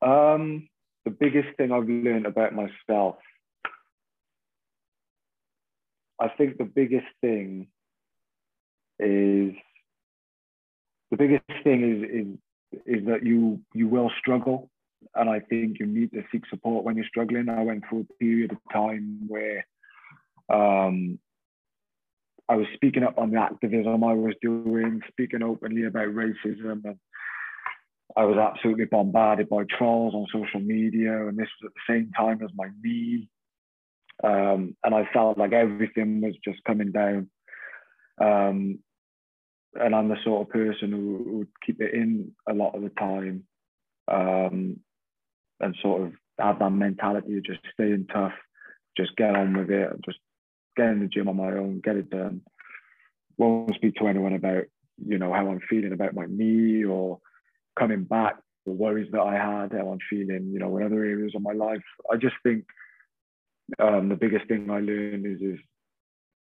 [0.00, 0.68] Um,
[1.04, 3.16] the biggest thing I've learned about myself,
[6.20, 7.68] I think the biggest thing
[9.00, 9.54] is
[11.10, 14.70] the biggest thing is is is that you you will struggle,
[15.14, 17.48] and I think you need to seek support when you're struggling.
[17.48, 19.66] I went through a period of time where
[20.48, 21.18] um,
[22.48, 26.98] I was speaking up on the activism I was doing, speaking openly about racism, and
[28.16, 31.26] I was absolutely bombarded by trolls on social media.
[31.26, 33.28] And this was at the same time as my knee,
[34.22, 37.30] um, and I felt like everything was just coming down.
[38.20, 38.78] Um,
[39.74, 42.82] and I'm the sort of person who, who, would keep it in a lot of
[42.82, 43.44] the time,
[44.06, 44.76] um,
[45.60, 48.34] and sort of have that mentality of just staying tough,
[48.96, 50.18] just get on with it, just
[50.76, 52.40] get in the gym on my own, get it done.
[53.36, 54.64] Won't speak to anyone about,
[55.04, 57.20] you know, how I'm feeling about my knee or
[57.78, 61.32] coming back, the worries that I had, how I'm feeling, you know, in other areas
[61.34, 61.82] of my life.
[62.10, 62.64] I just think
[63.78, 65.58] um, the biggest thing I learned is is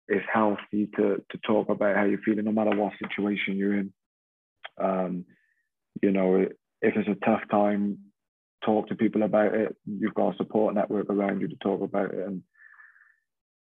[0.08, 3.92] it's healthy to to talk about how you're feeling, no matter what situation you're in.
[4.80, 5.24] Um,
[6.02, 6.36] you know,
[6.80, 7.98] if it's a tough time,
[8.64, 9.76] talk to people about it.
[9.84, 12.42] You've got a support network around you to talk about it, and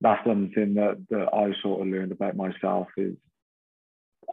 [0.01, 3.15] that's something that, that I sort of learned about myself is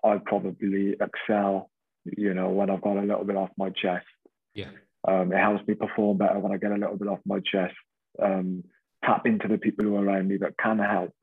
[0.03, 1.69] I probably excel,
[2.05, 4.05] you know, when I've got a little bit off my chest.
[4.53, 4.71] Yeah.
[5.07, 7.75] Um, it helps me perform better when I get a little bit off my chest.
[8.21, 8.63] Um,
[9.03, 11.13] tap into the people who are around me that can help,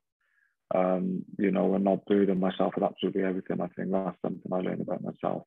[0.75, 3.61] um, you know, and not burden myself with absolutely everything.
[3.61, 5.43] I think that's something I learned about myself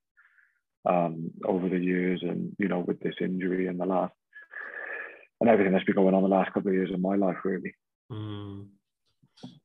[0.85, 4.13] um, over the years and, you know, with this injury and the last,
[5.39, 7.73] and everything that's been going on the last couple of years of my life, really.
[8.11, 8.67] Mm.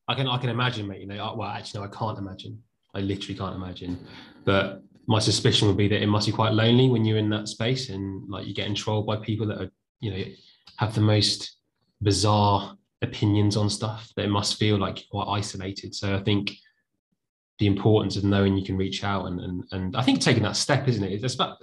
[0.07, 1.01] I can I can imagine, mate.
[1.01, 2.61] You know, well, actually, no, I can't imagine.
[2.93, 3.99] I literally can't imagine.
[4.45, 7.47] But my suspicion would be that it must be quite lonely when you're in that
[7.47, 10.23] space and like you're getting trolled by people that are, you know,
[10.77, 11.57] have the most
[12.01, 14.11] bizarre opinions on stuff.
[14.15, 15.93] That it must feel like you're quite isolated.
[15.95, 16.53] So I think
[17.59, 20.55] the importance of knowing you can reach out and and, and I think taking that
[20.55, 21.23] step, isn't it?
[21.23, 21.57] It's about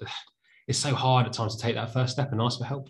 [0.67, 2.89] it's so hard at times to take that first step and ask for help.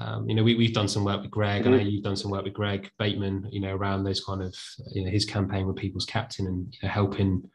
[0.00, 1.66] Um, you know, we, we've done some work with Greg.
[1.66, 1.88] I know mm-hmm.
[1.88, 4.54] you've done some work with Greg Bateman, you know, around those kind of,
[4.92, 7.50] you know, his campaign with People's Captain and you know, helping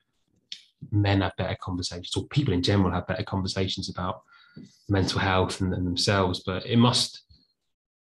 [0.91, 4.21] men have better conversations or people in general have better conversations about
[4.89, 6.41] mental health and, and themselves.
[6.45, 7.23] But it must,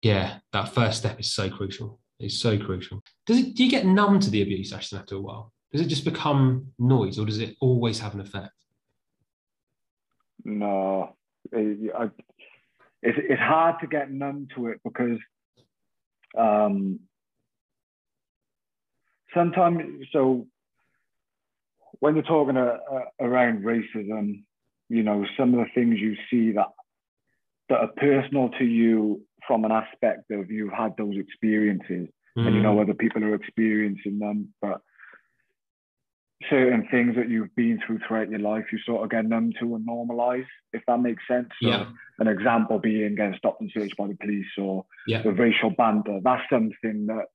[0.02, 1.98] yeah, that first step is so crucial.
[2.20, 3.02] It's so crucial.
[3.26, 5.52] Does it, do you get numb to the abuse, Ashton, after a while?
[5.72, 8.52] Does it just become noise or does it always have an effect?
[10.44, 11.16] No,
[11.52, 12.10] I,
[13.04, 15.18] it's, it's hard to get numb to it because
[16.36, 17.00] um,
[19.34, 20.46] sometimes, so
[22.00, 24.42] when you're talking uh, uh, around racism,
[24.88, 26.68] you know, some of the things you see that
[27.70, 32.46] that are personal to you from an aspect of you've had those experiences mm.
[32.46, 32.82] and you know mm.
[32.82, 34.80] other people are experiencing them, but
[36.50, 39.74] certain things that you've been through throughout your life, you sort of get numb to
[39.74, 41.48] and normalize, if that makes sense.
[41.62, 41.86] So yeah.
[42.18, 45.22] an example being getting stopped and searched by the police or yeah.
[45.22, 46.20] the racial banter.
[46.22, 47.26] That's something that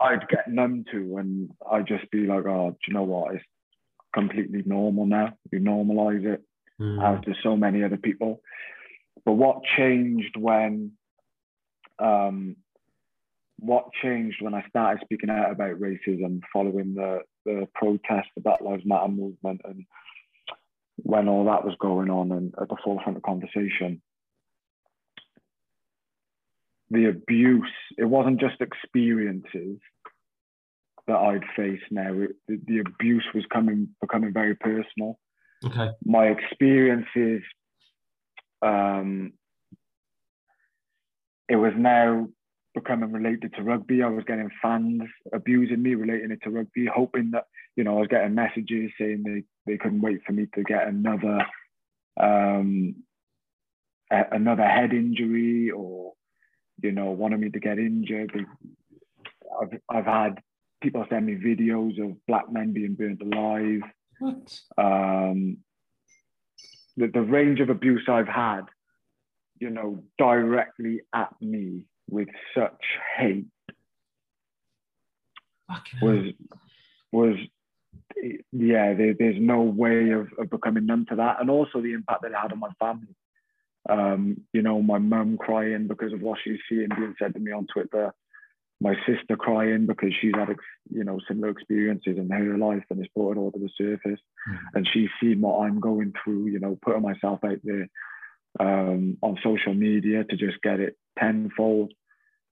[0.00, 3.34] I'd get numb to and I'd just be like, oh, do you know what?
[3.34, 3.44] It's
[4.12, 5.34] completely normal now.
[5.52, 6.42] You normalize it
[6.80, 7.02] mm.
[7.02, 8.42] as to so many other people.
[9.24, 10.92] But what changed when
[11.98, 12.56] um,
[13.58, 18.60] what changed when I started speaking out about racism following the the protest, the Black
[18.60, 19.84] Lives Matter movement, and
[20.96, 24.02] when all that was going on and at the forefront of conversation,
[26.90, 29.78] the abuse, it wasn't just experiences
[31.06, 32.12] that I'd faced now.
[32.12, 35.18] It, the, the, abuse was coming becoming very personal.
[35.64, 35.90] Okay.
[36.04, 37.42] My experiences,
[38.62, 39.32] um,
[41.48, 42.28] it was now
[42.74, 44.02] becoming related to rugby.
[44.02, 45.02] I was getting fans
[45.32, 49.22] abusing me, relating it to rugby, hoping that you know I was getting messages saying
[49.24, 51.46] they they couldn't wait for me to get another
[52.20, 52.96] um,
[54.10, 56.12] a, another head injury or
[56.82, 58.32] you know wanted me to get injured.
[59.60, 60.40] I've I've had
[60.80, 63.82] people send me videos of black men being burnt alive.
[64.18, 64.60] What?
[64.78, 65.58] Um,
[66.96, 68.62] the, the range of abuse I've had,
[69.58, 72.82] you know, directly at me with such
[73.16, 73.46] hate
[76.02, 76.32] was
[77.12, 77.36] was
[78.52, 81.40] yeah there, there's no way of, of becoming numb to that.
[81.40, 83.14] And also the impact that it had on my family.
[83.88, 87.52] Um, you know my mum crying because of what she's seeing being said to me
[87.52, 88.12] on twitter.
[88.82, 90.54] My sister crying because she's had
[90.90, 94.20] you know similar experiences in her life and it's brought it all to the surface.
[94.48, 94.58] Mm.
[94.74, 97.88] and she's seen what i'm going through you know putting myself out there
[98.58, 101.92] um, on social media to just get it tenfold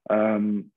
[0.09, 0.71] um,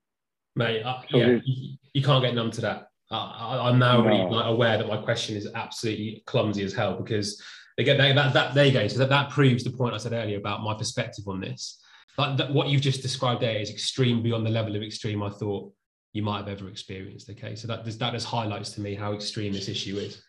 [0.57, 4.09] mate uh, so yeah you, you, can't get numb to that I, am now no.
[4.09, 7.43] really like, aware that my question is absolutely clumsy as hell because
[7.77, 9.99] they get that, that, that there you go so that, that proves the point i
[9.99, 11.83] said earlier about my perspective on this
[12.17, 15.31] but that, what you've just described there is extreme beyond the level of extreme I
[15.31, 15.73] thought
[16.13, 17.31] you might have ever experienced.
[17.31, 20.23] Okay, so that that just highlights to me how extreme this issue is.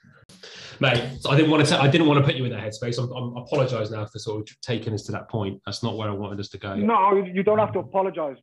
[0.79, 1.81] Mate, I didn't want to.
[1.81, 2.97] I didn't want to put you in that headspace.
[2.99, 5.61] I'm, I'm, I apologise now for sort of taking us to that point.
[5.65, 6.75] That's not where I wanted us to go.
[6.75, 8.37] No, you don't have to apologise.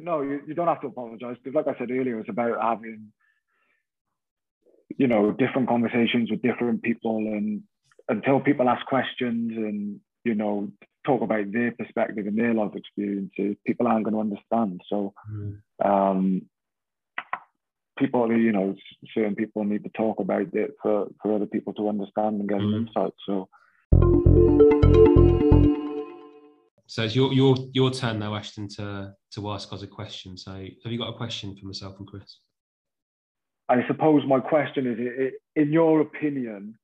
[0.00, 3.12] No, you, you don't have to apologise because, like I said earlier, it's about having,
[4.96, 7.62] you know, different conversations with different people, and
[8.08, 10.70] until people ask questions and you know
[11.04, 14.80] talk about their perspective and their life experiences, people aren't going to understand.
[14.88, 15.58] So, mm.
[15.84, 16.42] um,
[17.98, 18.74] people, you know,
[19.14, 22.58] certain people need to talk about it for, for other people to understand and get
[22.58, 22.74] mm.
[22.74, 23.12] an insight.
[23.26, 23.48] So,
[26.92, 30.36] so it's your your your turn now, Ashton, to to ask us a question.
[30.36, 32.40] So, have you got a question for myself and Chris?
[33.66, 36.78] I suppose my question is, in your opinion,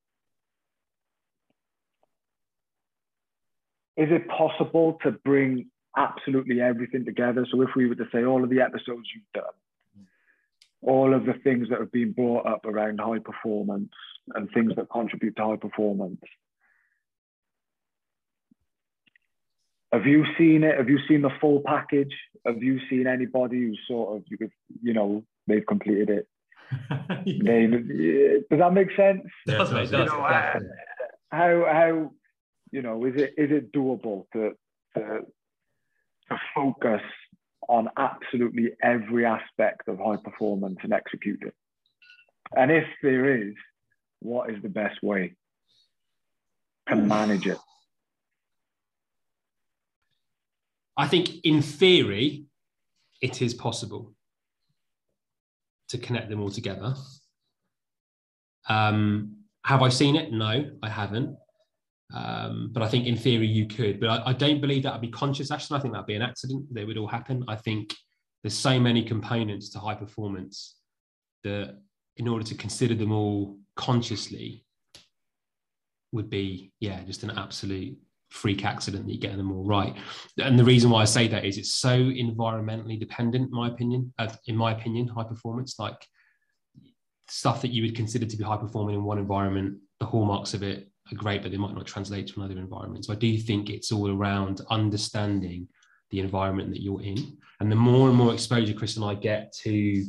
[3.97, 7.45] is it possible to bring absolutely everything together?
[7.51, 10.07] So if we were to say all of the episodes you've done,
[10.81, 13.93] all of the things that have been brought up around high performance
[14.33, 16.21] and things that contribute to high performance.
[19.91, 20.77] Have you seen it?
[20.77, 22.13] Have you seen the full package?
[22.45, 24.51] Have you seen anybody who sort of you could,
[24.83, 26.27] you know, they've completed it?
[27.25, 27.65] they,
[28.49, 29.23] does that make sense?
[29.47, 30.21] Yeah, does, does, you know,
[31.31, 32.11] how how
[32.71, 34.51] you know, is it is it doable to
[34.95, 35.21] to,
[36.29, 37.01] to focus
[37.67, 41.53] on absolutely every aspect of high performance and execute it?
[42.55, 43.53] And if there is,
[44.19, 45.35] what is the best way
[46.87, 47.59] to manage it?
[50.99, 52.43] I think in theory,
[53.21, 54.13] it is possible
[55.87, 56.93] to connect them all together.
[58.67, 60.33] Um, have I seen it?
[60.33, 61.37] No, I haven't.
[62.13, 64.01] Um, but I think in theory you could.
[64.01, 66.21] But I, I don't believe that would be conscious Actually, I think that'd be an
[66.21, 66.65] accident.
[66.73, 67.45] That would all happen.
[67.47, 67.95] I think
[68.43, 70.75] there's so many components to high performance
[71.45, 71.77] that
[72.17, 74.65] in order to consider them all consciously
[76.11, 77.97] would be, yeah, just an absolute
[78.29, 79.95] freak accident that you're getting them all right.
[80.37, 84.13] And the reason why I say that is it's so environmentally dependent, in my opinion,
[84.19, 85.97] uh, in my opinion, high performance, like
[87.27, 90.63] stuff that you would consider to be high performing in one environment, the hallmarks of
[90.63, 93.05] it are great, but they might not translate to another environment.
[93.05, 95.67] So I do think it's all around understanding
[96.11, 97.37] the environment that you're in.
[97.59, 100.05] And the more and more exposure Chris and I get to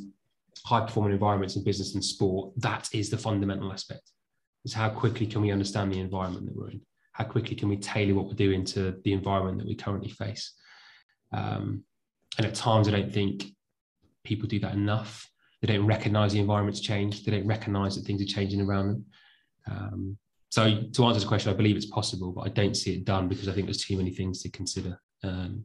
[0.65, 4.11] high performing environments in business and sport, that is the fundamental aspect.
[4.65, 6.83] Is how quickly can we understand the environment that we're in?
[7.13, 10.53] How quickly can we tailor what we're doing to the environment that we currently face?
[11.33, 11.85] Um,
[12.39, 13.47] and at times, I don't think
[14.25, 15.29] people do that enough.
[15.61, 17.27] They don't recognize the environment's changed.
[17.27, 19.05] They don't recognize that things are changing around them.
[19.71, 20.19] Um,
[20.51, 23.29] so to answer the question, I believe it's possible, but I don't see it done
[23.29, 25.01] because I think there's too many things to consider.
[25.23, 25.65] Um,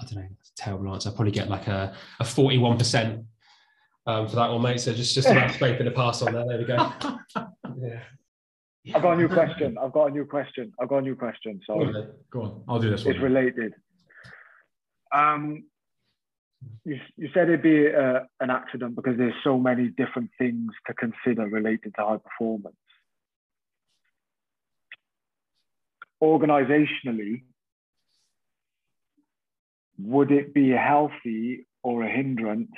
[0.00, 1.10] I don't know, terrible answer.
[1.10, 3.24] I probably get like a, a 41%
[4.06, 4.80] um, for that one, mate.
[4.80, 6.46] So just, just about scraping the pass on there.
[6.46, 6.76] There we go.
[7.80, 8.00] yeah.
[8.94, 9.76] I've got a new question.
[9.78, 10.72] I've got a new question.
[10.80, 11.60] I've got a new question.
[11.66, 12.12] So go on.
[12.30, 12.62] Go on.
[12.68, 13.14] I'll do this one.
[13.14, 13.74] It's related.
[15.12, 15.64] Um,
[16.84, 20.94] you, you said it'd be uh, an accident because there's so many different things to
[20.94, 22.76] consider related to high performance.
[26.22, 27.42] organizationally,
[29.98, 32.70] would it be healthy or a hindrance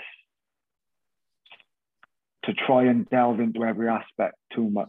[2.45, 4.89] to try and delve into every aspect too much?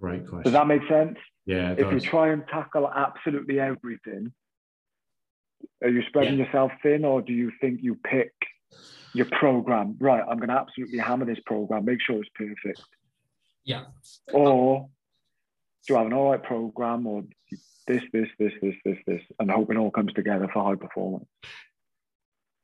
[0.00, 0.42] Great question.
[0.44, 1.16] Does that make sense?
[1.46, 1.72] Yeah.
[1.72, 2.04] if does.
[2.04, 4.32] you try and tackle absolutely everything,
[5.82, 6.44] Are you spreading yeah.
[6.44, 8.32] yourself thin, or do you think you pick
[9.14, 9.96] your program?
[10.00, 12.82] Right, I'm going to absolutely hammer this program, make sure it's perfect.
[13.64, 13.84] Yeah.
[14.32, 14.88] Or
[15.86, 17.24] do you have an all right program, or
[17.86, 21.26] this, this, this, this, this, this, and hope it all comes together for high performance?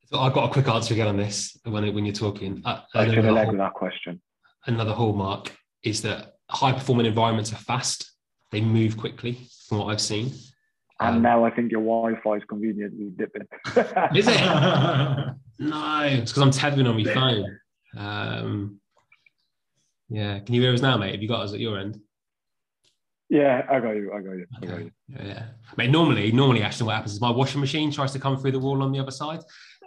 [0.05, 2.61] So I've got a quick answer again on this when when you're talking.
[2.63, 4.21] Uh, I should have led with that question.
[4.65, 8.11] Another hallmark is that high performing environments are fast.
[8.51, 10.31] They move quickly, from what I've seen.
[10.99, 13.47] And um, now I think your Wi-Fi is conveniently dipping.
[14.15, 14.39] is it?
[15.59, 17.59] no, it's because I'm tethering on my phone.
[17.97, 18.79] Um,
[20.09, 21.11] yeah, can you hear us now, mate?
[21.11, 21.99] Have you got us at your end?
[23.29, 24.13] Yeah, I got you.
[24.13, 24.45] I got you.
[24.61, 24.91] I got you.
[25.07, 28.37] Yeah, I mean, normally, normally, Ashton, what happens is my washing machine tries to come
[28.37, 29.39] through the wall on the other side.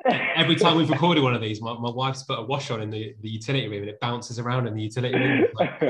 [0.04, 2.90] Every time we've recorded one of these, my, my wife's put a wash on in
[2.90, 5.46] the, the utility room and it bounces around in the utility room.
[5.54, 5.82] Like,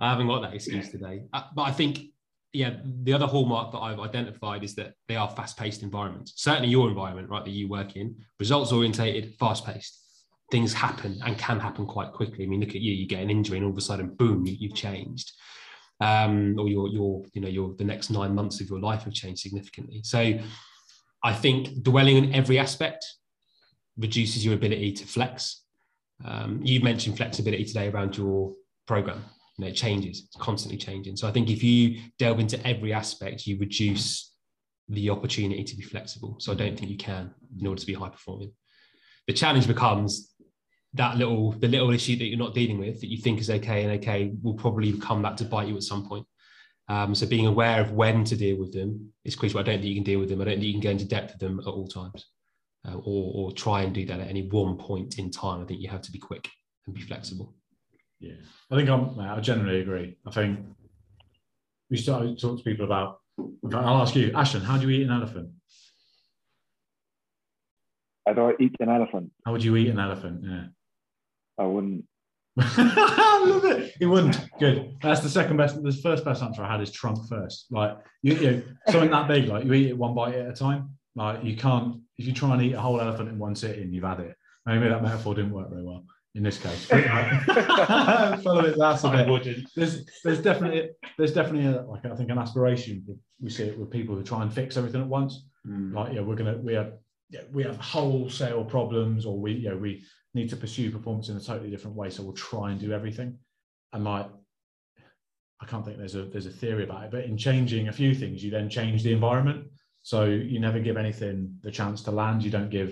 [0.00, 1.22] I haven't got that excuse today.
[1.32, 2.00] Uh, but I think,
[2.52, 6.32] yeah, the other hallmark that I've identified is that they are fast paced environments.
[6.36, 9.98] Certainly your environment, right, that you work in, results orientated, fast paced.
[10.50, 12.44] Things happen and can happen quite quickly.
[12.44, 14.46] I mean, look at you, you get an injury and all of a sudden, boom,
[14.46, 15.32] you, have changed.
[16.00, 19.12] Um, or your, your, you know, your, the next nine months of your life have
[19.12, 20.00] changed significantly.
[20.02, 20.38] So
[21.22, 23.04] I think dwelling on every aspect
[23.96, 25.62] reduces your ability to flex.
[26.24, 28.54] Um, you mentioned flexibility today around your
[28.86, 29.24] program
[29.60, 31.16] you know, it changes, it's constantly changing.
[31.16, 34.34] So I think if you delve into every aspect, you reduce
[34.88, 36.36] the opportunity to be flexible.
[36.38, 38.52] So I don't think you can in order to be high performing.
[39.26, 40.32] The challenge becomes
[40.94, 43.84] that little the little issue that you're not dealing with that you think is okay
[43.84, 46.26] and okay will probably come back to bite you at some point.
[46.90, 49.60] Um, so being aware of when to deal with them is crucial.
[49.60, 50.40] I don't think you can deal with them.
[50.40, 52.26] I don't think you can go into depth with them at all times,
[52.84, 55.62] uh, or, or try and do that at any one point in time.
[55.62, 56.48] I think you have to be quick
[56.86, 57.54] and be flexible.
[58.18, 58.34] Yeah,
[58.72, 59.16] I think I'm.
[59.20, 60.16] I generally agree.
[60.26, 60.58] I think
[61.90, 63.20] we start to talk to people about.
[63.72, 65.50] I'll ask you, Ashton, how do you eat an elephant?
[68.26, 69.30] How do I eat an elephant?
[69.46, 70.42] How would you eat an elephant?
[70.44, 70.64] Yeah,
[71.56, 72.04] I wouldn't.
[72.60, 73.94] I love it.
[73.98, 74.38] He wouldn't.
[74.58, 74.96] Good.
[75.02, 75.82] That's the second best.
[75.82, 77.66] The first best answer I had is trunk first.
[77.70, 80.52] Like you, you know, something that big, like you eat it one bite at a
[80.52, 80.90] time.
[81.14, 81.96] Like you can't.
[82.18, 84.36] If you try and eat a whole elephant in one sitting, you've had it.
[84.66, 86.04] Maybe that metaphor didn't work very well
[86.34, 86.84] in this case.
[86.86, 89.66] Follow it that's a bit.
[89.74, 93.04] There's there's definitely there's definitely a, like I think an aspiration.
[93.40, 95.44] We see it with people who try and fix everything at once.
[95.66, 95.94] Mm.
[95.94, 96.92] Like yeah, we're gonna we have
[97.30, 100.04] yeah, we have wholesale problems, or we you know we
[100.34, 102.10] need to pursue performance in a totally different way.
[102.10, 103.38] So we'll try and do everything.
[103.92, 104.26] And like
[105.60, 108.14] I can't think there's a there's a theory about it, but in changing a few
[108.14, 109.66] things, you then change the environment.
[110.02, 112.42] So you never give anything the chance to land.
[112.42, 112.90] You don't give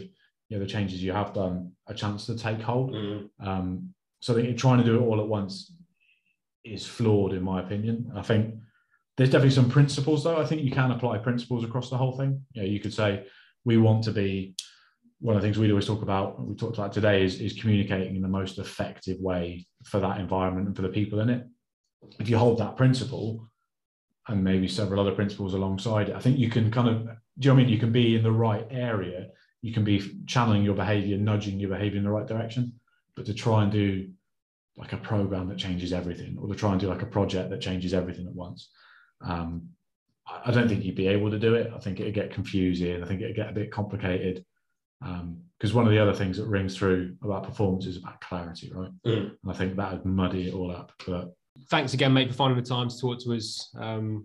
[0.48, 2.92] you know the changes you have done a chance to take hold.
[2.92, 3.28] Mm.
[3.40, 5.72] Um, so I think trying to do it all at once
[6.64, 8.12] is flawed, in my opinion.
[8.14, 8.54] I think
[9.16, 10.40] there's definitely some principles, though.
[10.40, 12.42] I think you can apply principles across the whole thing.
[12.52, 13.26] You know, you could say
[13.64, 14.54] we want to be.
[15.20, 18.16] One of the things we always talk about, we talked about today, is, is communicating
[18.16, 21.46] in the most effective way for that environment and for the people in it.
[22.20, 23.48] If you hold that principle,
[24.28, 27.10] and maybe several other principles alongside it, I think you can kind of, do
[27.40, 27.72] you know what I mean?
[27.72, 29.28] You can be in the right area
[29.62, 32.72] you can be channeling your behavior, nudging your behavior in the right direction.
[33.16, 34.10] But to try and do
[34.76, 37.60] like a program that changes everything, or to try and do like a project that
[37.60, 38.70] changes everything at once,
[39.20, 39.70] um,
[40.44, 41.72] I don't think you'd be able to do it.
[41.74, 43.02] I think it'd get confusing.
[43.02, 44.44] I think it'd get a bit complicated.
[45.00, 48.70] Because um, one of the other things that rings through about performance is about clarity,
[48.74, 48.90] right?
[49.06, 49.36] Mm.
[49.42, 50.92] And I think that would muddy it all up.
[51.06, 51.34] But
[51.70, 53.74] thanks again, mate, for finding the time to talk to us.
[53.78, 54.24] Um,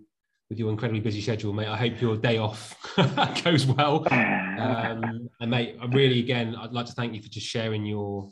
[0.50, 1.68] with your incredibly busy schedule, mate.
[1.68, 2.76] I hope your day off
[3.44, 4.06] goes well.
[4.10, 8.30] Um, and mate, I really again, I'd like to thank you for just sharing your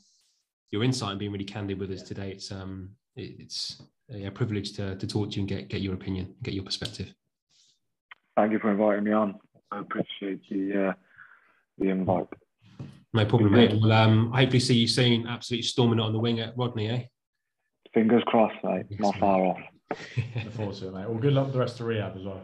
[0.70, 2.30] your insight and being really candid with us today.
[2.30, 3.82] It's um, it, it's
[4.12, 7.12] a privilege to to talk to you and get get your opinion, get your perspective.
[8.36, 9.38] Thank you for inviting me on.
[9.70, 10.92] I appreciate the uh,
[11.78, 12.26] the invite.
[13.14, 13.72] No problem, mate.
[13.72, 15.26] Well, um, hopefully see you soon.
[15.26, 17.02] Absolutely storming it on the wing at Rodney, eh?
[17.92, 18.86] Fingers crossed, mate.
[18.98, 19.58] Not far off.
[20.16, 21.08] Look forward to it, mate.
[21.08, 22.42] Well, good luck with the rest of the rehab as well.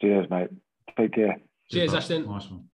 [0.00, 0.48] Cheers, mate.
[0.96, 1.36] Take care.
[1.70, 2.26] Cheers, Ashton.
[2.26, 2.68] Nice one.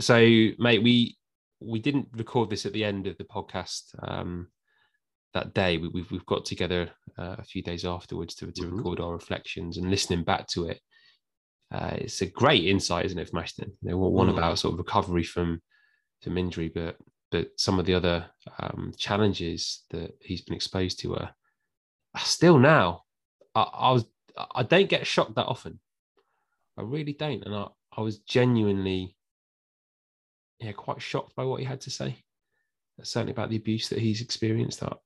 [0.00, 0.18] So,
[0.58, 1.16] mate, we
[1.60, 4.48] we didn't record this at the end of the podcast um,
[5.34, 5.78] that day.
[5.78, 8.76] We, have we've, we've got together uh, a few days afterwards to, to mm-hmm.
[8.76, 10.80] record our reflections and listening back to it.
[11.72, 13.72] Uh, it's a great insight, isn't it, from Ashton?
[13.82, 14.36] They were one mm.
[14.36, 15.62] about sort of recovery from
[16.20, 16.96] from injury, but
[17.30, 18.26] but some of the other
[18.60, 21.30] um, challenges that he's been exposed to are,
[22.14, 23.04] are still now.
[23.54, 24.04] I, I, was
[24.54, 25.80] I don't get shocked that often.
[26.76, 29.16] I really don't, and I, I was genuinely
[30.60, 32.22] yeah quite shocked by what he had to say.
[33.02, 34.80] Certainly about the abuse that he's experienced.
[34.80, 34.98] That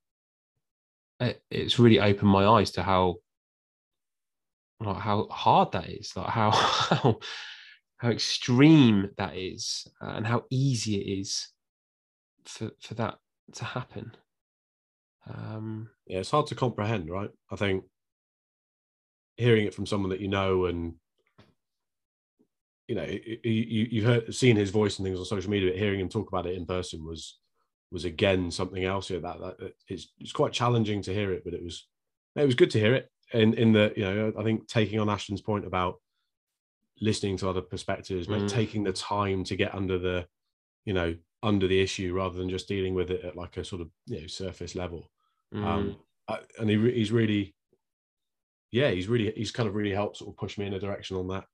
[1.20, 3.16] it, it's really opened my eyes to how
[4.80, 7.18] like how hard that is, like how how
[7.98, 11.48] how extreme that is, uh, and how easy it is
[12.44, 13.16] for for that
[13.54, 14.12] to happen.
[15.28, 17.30] Um, yeah, it's hard to comprehend, right?
[17.50, 17.84] I think
[19.36, 20.94] hearing it from someone that you know and
[22.88, 26.00] you know you, you've heard seen his voice and things on social media but hearing
[26.00, 27.38] him talk about it in person was
[27.90, 31.54] was again something else yeah that, that it's, it's quite challenging to hear it but
[31.54, 31.86] it was
[32.34, 35.10] it was good to hear it in in the you know i think taking on
[35.10, 35.96] ashton's point about
[37.00, 38.48] listening to other perspectives mm.
[38.48, 40.26] taking the time to get under the
[40.84, 43.82] you know under the issue rather than just dealing with it at like a sort
[43.82, 45.10] of you know surface level
[45.54, 45.66] um, mm.
[45.66, 45.96] um
[46.28, 47.54] I, and he, he's really
[48.72, 51.16] yeah he's really he's kind of really helped sort of push me in a direction
[51.16, 51.44] on that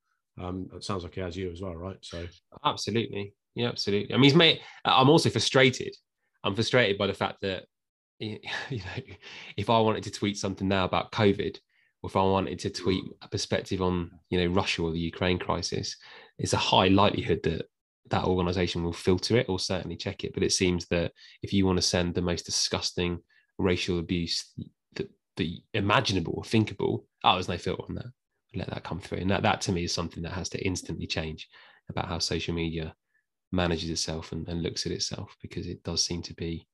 [0.41, 1.99] um, it sounds like he has you as well, right?
[2.01, 2.27] So
[2.65, 4.15] absolutely, yeah, absolutely.
[4.15, 4.61] I mean, he's made.
[4.85, 5.95] I'm also frustrated.
[6.45, 7.65] I'm frustrated by the fact that
[8.71, 9.15] you know,
[9.57, 11.57] if I wanted to tweet something now about COVID,
[12.03, 15.39] or if I wanted to tweet a perspective on you know Russia or the Ukraine
[15.39, 15.97] crisis,
[16.39, 17.67] it's a high likelihood that
[18.11, 20.35] that organization will filter it or certainly check it.
[20.35, 21.13] But it seems that
[21.43, 23.21] if you want to send the most disgusting
[23.59, 24.53] racial abuse
[24.95, 28.07] that, the imaginable or thinkable, oh, there's no filter on that
[28.55, 29.19] let that come through.
[29.19, 31.49] And that, that to me is something that has to instantly change
[31.89, 32.95] about how social media
[33.51, 36.67] manages itself and, and looks at itself because it does seem to be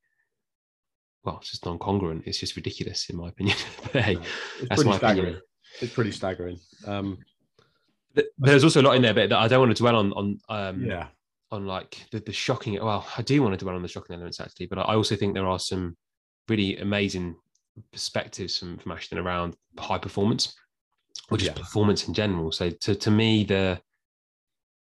[1.24, 2.24] well, it's just non-congruent.
[2.26, 3.56] It's just ridiculous, in my opinion.
[3.92, 4.16] but hey,
[4.60, 5.26] it's that's my staggering.
[5.26, 5.42] opinion.
[5.80, 6.58] It's pretty staggering.
[6.86, 7.18] Um,
[8.38, 10.84] There's also a lot in there, but I don't want to dwell on on um,
[10.84, 11.08] yeah
[11.50, 12.74] on like the, the shocking.
[12.74, 15.34] Well, I do want to dwell on the shocking elements actually, but I also think
[15.34, 15.96] there are some
[16.48, 17.36] really amazing
[17.92, 20.54] perspectives from from Ashton around high performance
[21.30, 21.62] or just yeah.
[21.62, 22.52] performance in general.
[22.52, 23.80] So to, to me, the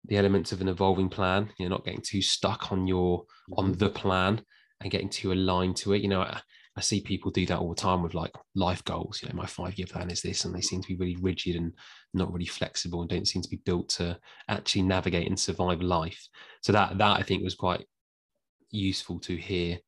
[0.07, 3.25] the elements of an evolving plan, you're not getting too stuck on your
[3.57, 3.79] on mm-hmm.
[3.79, 4.43] the plan
[4.81, 6.03] and getting too aligned to it.
[6.03, 6.41] You know, I,
[6.77, 9.21] I see people do that all the time with like life goals.
[9.23, 11.57] You know, my five year plan is this, and they seem to be really rigid
[11.57, 11.73] and
[12.15, 14.19] not really flexible and don't seem to be built to
[14.49, 16.29] actually navigate and survive life.
[16.63, 17.85] So that that I think was quite
[18.71, 19.79] useful to hear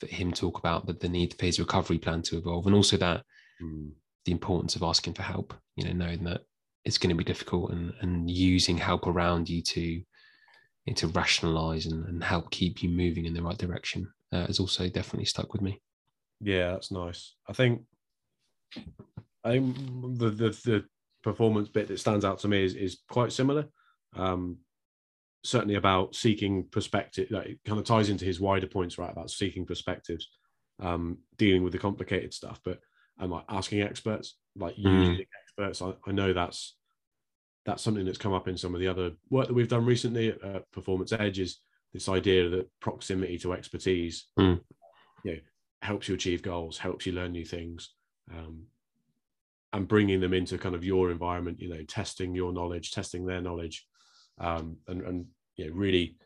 [0.00, 2.96] for him talk about the, the need for his recovery plan to evolve, and also
[2.96, 3.24] that
[3.62, 3.90] mm
[4.28, 6.42] the importance of asking for help, you know, knowing that
[6.84, 10.02] it's going to be difficult and, and using help around you to,
[10.94, 14.88] to rationalize and, and help keep you moving in the right direction uh, has also
[14.88, 15.80] definitely stuck with me.
[16.40, 17.34] Yeah, that's nice.
[17.48, 17.82] I think
[19.44, 19.76] I think
[20.18, 20.84] the, the, the
[21.22, 23.66] performance bit that stands out to me is, is quite similar.
[24.16, 24.58] Um,
[25.44, 29.10] certainly about seeking perspective, like it kind of ties into his wider points, right?
[29.10, 30.28] About seeking perspectives,
[30.80, 32.60] um, dealing with the complicated stuff.
[32.64, 32.80] But
[33.18, 34.84] and like asking experts, like mm.
[34.84, 35.82] using experts.
[35.82, 36.76] I, I, know that's
[37.64, 40.28] that's something that's come up in some of the other work that we've done recently
[40.28, 41.58] at Performance Edge is
[41.92, 44.60] this idea that proximity to expertise, mm.
[45.24, 45.38] you know,
[45.82, 47.90] helps you achieve goals, helps you learn new things,
[48.34, 48.64] um,
[49.72, 51.60] and bringing them into kind of your environment.
[51.60, 53.86] You know, testing your knowledge, testing their knowledge,
[54.38, 55.26] um, and and
[55.56, 56.16] you know, really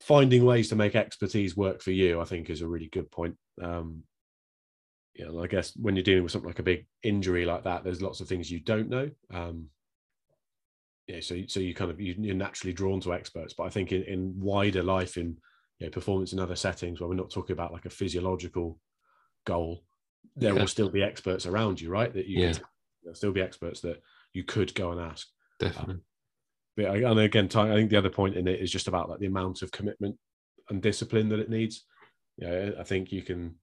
[0.00, 2.20] finding ways to make expertise work for you.
[2.20, 3.36] I think is a really good point.
[3.60, 4.02] Um,
[5.14, 7.84] you know, I guess when you're dealing with something like a big injury like that,
[7.84, 9.10] there's lots of things you don't know.
[9.32, 9.68] Um,
[11.06, 13.92] yeah, so so you kind of you, are naturally drawn to experts, but I think
[13.92, 15.36] in, in wider life, in
[15.78, 18.78] you know, performance in other settings where we're not talking about like a physiological
[19.44, 19.84] goal,
[20.34, 20.60] there yeah.
[20.60, 22.12] will still be experts around you, right?
[22.12, 22.52] That you yeah.
[22.52, 22.62] can,
[23.04, 24.02] there'll still be experts that
[24.32, 25.28] you could go and ask.
[25.60, 25.94] Definitely.
[25.94, 26.02] Um,
[26.76, 29.26] but and again, I think the other point in it is just about like the
[29.26, 30.16] amount of commitment
[30.68, 31.84] and discipline that it needs.
[32.36, 33.54] Yeah, I think you can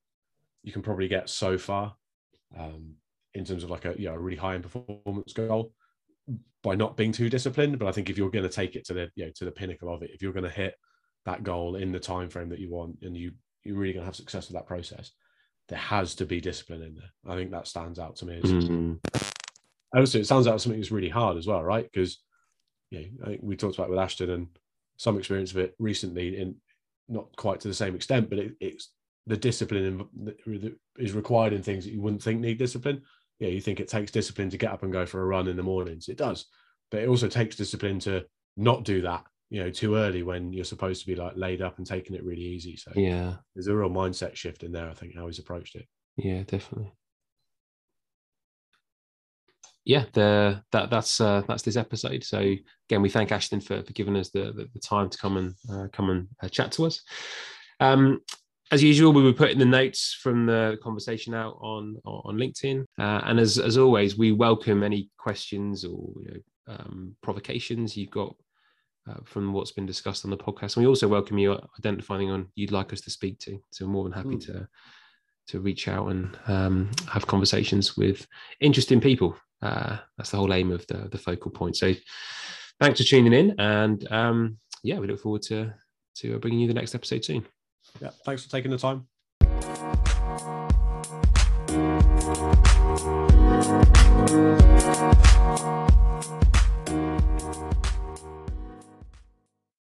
[0.63, 1.93] you can probably get so far
[2.57, 2.93] um,
[3.33, 5.73] in terms of like a you know a really high end performance goal
[6.63, 7.77] by not being too disciplined.
[7.79, 9.51] But I think if you're going to take it to the you know to the
[9.51, 10.75] pinnacle of it, if you're going to hit
[11.25, 13.31] that goal in the time frame that you want, and you
[13.63, 15.11] you're really going to have success with that process,
[15.69, 17.33] there has to be discipline in there.
[17.33, 18.41] I think that stands out to me.
[18.41, 18.93] Mm-hmm.
[19.97, 21.89] Also, it sounds like something that's really hard as well, right?
[21.91, 22.19] Because
[22.89, 24.47] you know, I think we talked about with Ashton and
[24.97, 26.55] some experience of it recently, in
[27.09, 28.89] not quite to the same extent, but it, it's
[29.27, 33.01] the discipline that is required in things that you wouldn't think need discipline.
[33.39, 35.57] Yeah, you think it takes discipline to get up and go for a run in
[35.57, 36.07] the mornings.
[36.07, 36.45] It does,
[36.91, 38.25] but it also takes discipline to
[38.55, 39.25] not do that.
[39.49, 42.23] You know, too early when you're supposed to be like laid up and taking it
[42.23, 42.75] really easy.
[42.75, 44.89] So yeah, there's a real mindset shift in there.
[44.89, 45.87] I think how he's approached it.
[46.17, 46.93] Yeah, definitely.
[49.85, 52.23] Yeah, the, that that's uh, that's this episode.
[52.23, 55.37] So again, we thank Ashton for, for giving us the, the, the time to come
[55.37, 57.01] and uh, come and uh, chat to us.
[57.79, 58.21] Um,
[58.73, 62.85] as usual, we will put in the notes from the conversation out on on LinkedIn.
[62.99, 68.09] Uh, and as as always, we welcome any questions or you know, um, provocations you've
[68.09, 68.35] got
[69.07, 70.75] uh, from what's been discussed on the podcast.
[70.75, 73.61] And we also welcome you identifying on you'd like us to speak to.
[73.71, 74.45] So we're more than happy mm.
[74.47, 74.67] to
[75.49, 78.25] to reach out and um, have conversations with
[78.59, 81.77] interesting people uh, that's the whole aim of the the focal point.
[81.77, 81.93] So
[82.79, 85.73] thanks for tuning in, and um, yeah, we look forward to
[86.17, 87.45] to bringing you the next episode soon.
[88.01, 89.07] Yeah, thanks for taking the time.